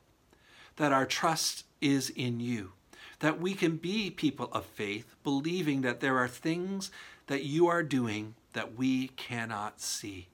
that 0.76 0.92
our 0.92 1.06
trust 1.06 1.64
is 1.80 2.10
in 2.10 2.40
you, 2.40 2.74
that 3.20 3.40
we 3.40 3.54
can 3.54 3.78
be 3.78 4.10
people 4.10 4.50
of 4.52 4.66
faith, 4.66 5.16
believing 5.24 5.82
that 5.82 6.00
there 6.00 6.18
are 6.18 6.28
things 6.28 6.92
that 7.28 7.44
you 7.44 7.68
are 7.68 7.84
doing 7.84 8.36
that 8.54 8.76
we 8.76 9.10
cannot 9.10 9.80
see. 9.80 10.28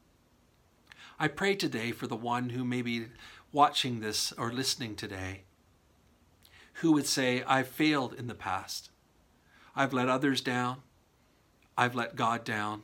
I 1.20 1.28
pray 1.28 1.56
today 1.56 1.92
for 1.92 2.08
the 2.08 2.16
one 2.16 2.50
who 2.50 2.64
may 2.64 2.82
be 2.82 3.08
watching 3.52 4.00
this 4.00 4.32
or 4.34 4.52
listening 4.52 4.96
today 4.96 5.44
who 6.76 6.92
would 6.94 7.06
say, 7.06 7.44
I've 7.44 7.68
failed 7.68 8.14
in 8.14 8.28
the 8.28 8.34
past. 8.34 8.90
I've 9.76 9.94
let 9.94 10.10
others 10.10 10.42
down. 10.42 10.78
I've 11.78 11.96
let 11.96 12.16
God 12.16 12.44
down. 12.44 12.84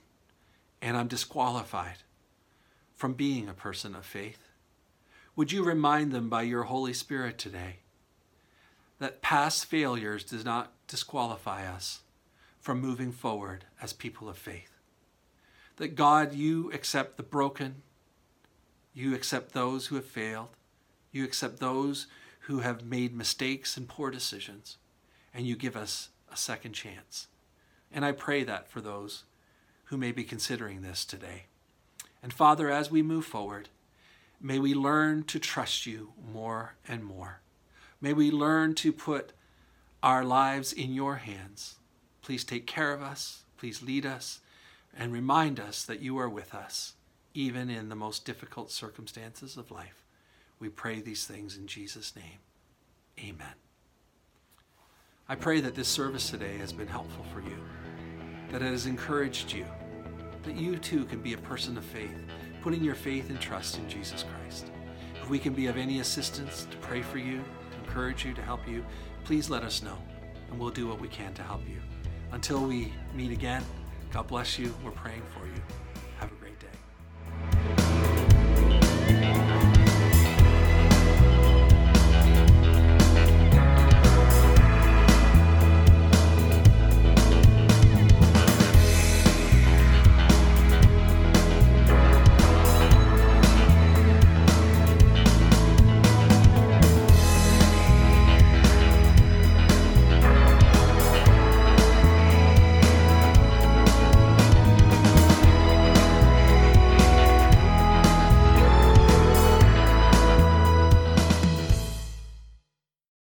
And 0.81 0.95
I'm 0.95 1.07
disqualified 1.07 1.97
from 2.95 3.13
being 3.13 3.47
a 3.47 3.53
person 3.53 3.95
of 3.95 4.05
faith. 4.05 4.49
Would 5.35 5.51
you 5.51 5.63
remind 5.63 6.11
them 6.11 6.29
by 6.29 6.41
your 6.41 6.63
Holy 6.63 6.93
Spirit 6.93 7.37
today 7.37 7.77
that 8.99 9.21
past 9.21 9.65
failures 9.65 10.23
does 10.23 10.43
not 10.43 10.73
disqualify 10.87 11.65
us 11.65 12.01
from 12.59 12.81
moving 12.81 13.11
forward 13.11 13.63
as 13.81 13.93
people 13.93 14.27
of 14.27 14.37
faith? 14.37 14.71
That 15.77 15.95
God, 15.95 16.33
you 16.33 16.69
accept 16.73 17.15
the 17.15 17.23
broken, 17.23 17.83
you 18.93 19.15
accept 19.15 19.53
those 19.53 19.87
who 19.87 19.95
have 19.95 20.05
failed, 20.05 20.49
you 21.11 21.23
accept 21.23 21.59
those 21.59 22.07
who 22.49 22.59
have 22.59 22.83
made 22.83 23.15
mistakes 23.15 23.77
and 23.77 23.87
poor 23.87 24.11
decisions, 24.11 24.77
and 25.33 25.47
you 25.47 25.55
give 25.55 25.77
us 25.77 26.09
a 26.31 26.35
second 26.35 26.73
chance. 26.73 27.27
And 27.91 28.03
I 28.03 28.11
pray 28.11 28.43
that 28.43 28.69
for 28.69 28.81
those 28.81 29.23
who 29.85 29.97
may 29.97 30.11
be 30.11 30.23
considering 30.23 30.81
this 30.81 31.05
today. 31.05 31.45
And 32.21 32.33
Father, 32.33 32.69
as 32.69 32.91
we 32.91 33.01
move 33.01 33.25
forward, 33.25 33.69
May 34.41 34.57
we 34.57 34.73
learn 34.73 35.23
to 35.23 35.39
trust 35.39 35.85
you 35.85 36.13
more 36.31 36.75
and 36.87 37.03
more. 37.03 37.41
May 37.99 38.13
we 38.13 38.31
learn 38.31 38.73
to 38.75 38.93
put 38.93 39.33
our 40.01 40.23
lives 40.23 40.71
in 40.71 40.93
your 40.93 41.17
hands. 41.17 41.75
Please 42.21 42.45
take 42.45 42.65
care 42.65 42.93
of 42.93 43.01
us. 43.01 43.43
Please 43.57 43.83
lead 43.83 44.05
us 44.05 44.39
and 44.97 45.11
remind 45.11 45.59
us 45.59 45.83
that 45.83 45.99
you 45.99 46.17
are 46.17 46.29
with 46.29 46.55
us, 46.55 46.93
even 47.33 47.69
in 47.69 47.89
the 47.89 47.97
most 47.97 48.23
difficult 48.23 48.71
circumstances 48.71 49.57
of 49.57 49.71
life. 49.71 50.05
We 50.59 50.69
pray 50.69 51.01
these 51.01 51.25
things 51.25 51.57
in 51.57 51.67
Jesus' 51.67 52.15
name. 52.15 52.39
Amen. 53.19 53.55
I 55.27 55.35
pray 55.35 55.61
that 55.61 55.75
this 55.75 55.87
service 55.87 56.29
today 56.29 56.57
has 56.57 56.73
been 56.73 56.87
helpful 56.87 57.25
for 57.33 57.41
you, 57.41 57.57
that 58.51 58.61
it 58.61 58.71
has 58.71 58.85
encouraged 58.85 59.53
you, 59.53 59.65
that 60.43 60.55
you 60.55 60.77
too 60.77 61.05
can 61.05 61.21
be 61.21 61.33
a 61.33 61.37
person 61.37 61.77
of 61.77 61.85
faith 61.85 62.15
putting 62.61 62.83
your 62.83 62.95
faith 62.95 63.29
and 63.29 63.39
trust 63.39 63.77
in 63.77 63.89
Jesus 63.89 64.23
Christ. 64.23 64.71
If 65.21 65.29
we 65.29 65.39
can 65.39 65.53
be 65.53 65.67
of 65.67 65.77
any 65.77 65.99
assistance 65.99 66.67
to 66.69 66.77
pray 66.77 67.01
for 67.01 67.17
you, 67.17 67.43
to 67.71 67.77
encourage 67.87 68.25
you, 68.25 68.33
to 68.33 68.41
help 68.41 68.67
you, 68.67 68.85
please 69.23 69.49
let 69.49 69.63
us 69.63 69.81
know, 69.81 69.97
and 70.49 70.59
we'll 70.59 70.69
do 70.69 70.87
what 70.87 70.99
we 70.99 71.07
can 71.07 71.33
to 71.35 71.43
help 71.43 71.61
you. 71.67 71.77
Until 72.31 72.65
we 72.65 72.93
meet 73.13 73.31
again, 73.31 73.63
God 74.11 74.27
bless 74.27 74.59
you. 74.59 74.73
We're 74.83 74.91
praying 74.91 75.23
for 75.33 75.45
you. 75.45 75.78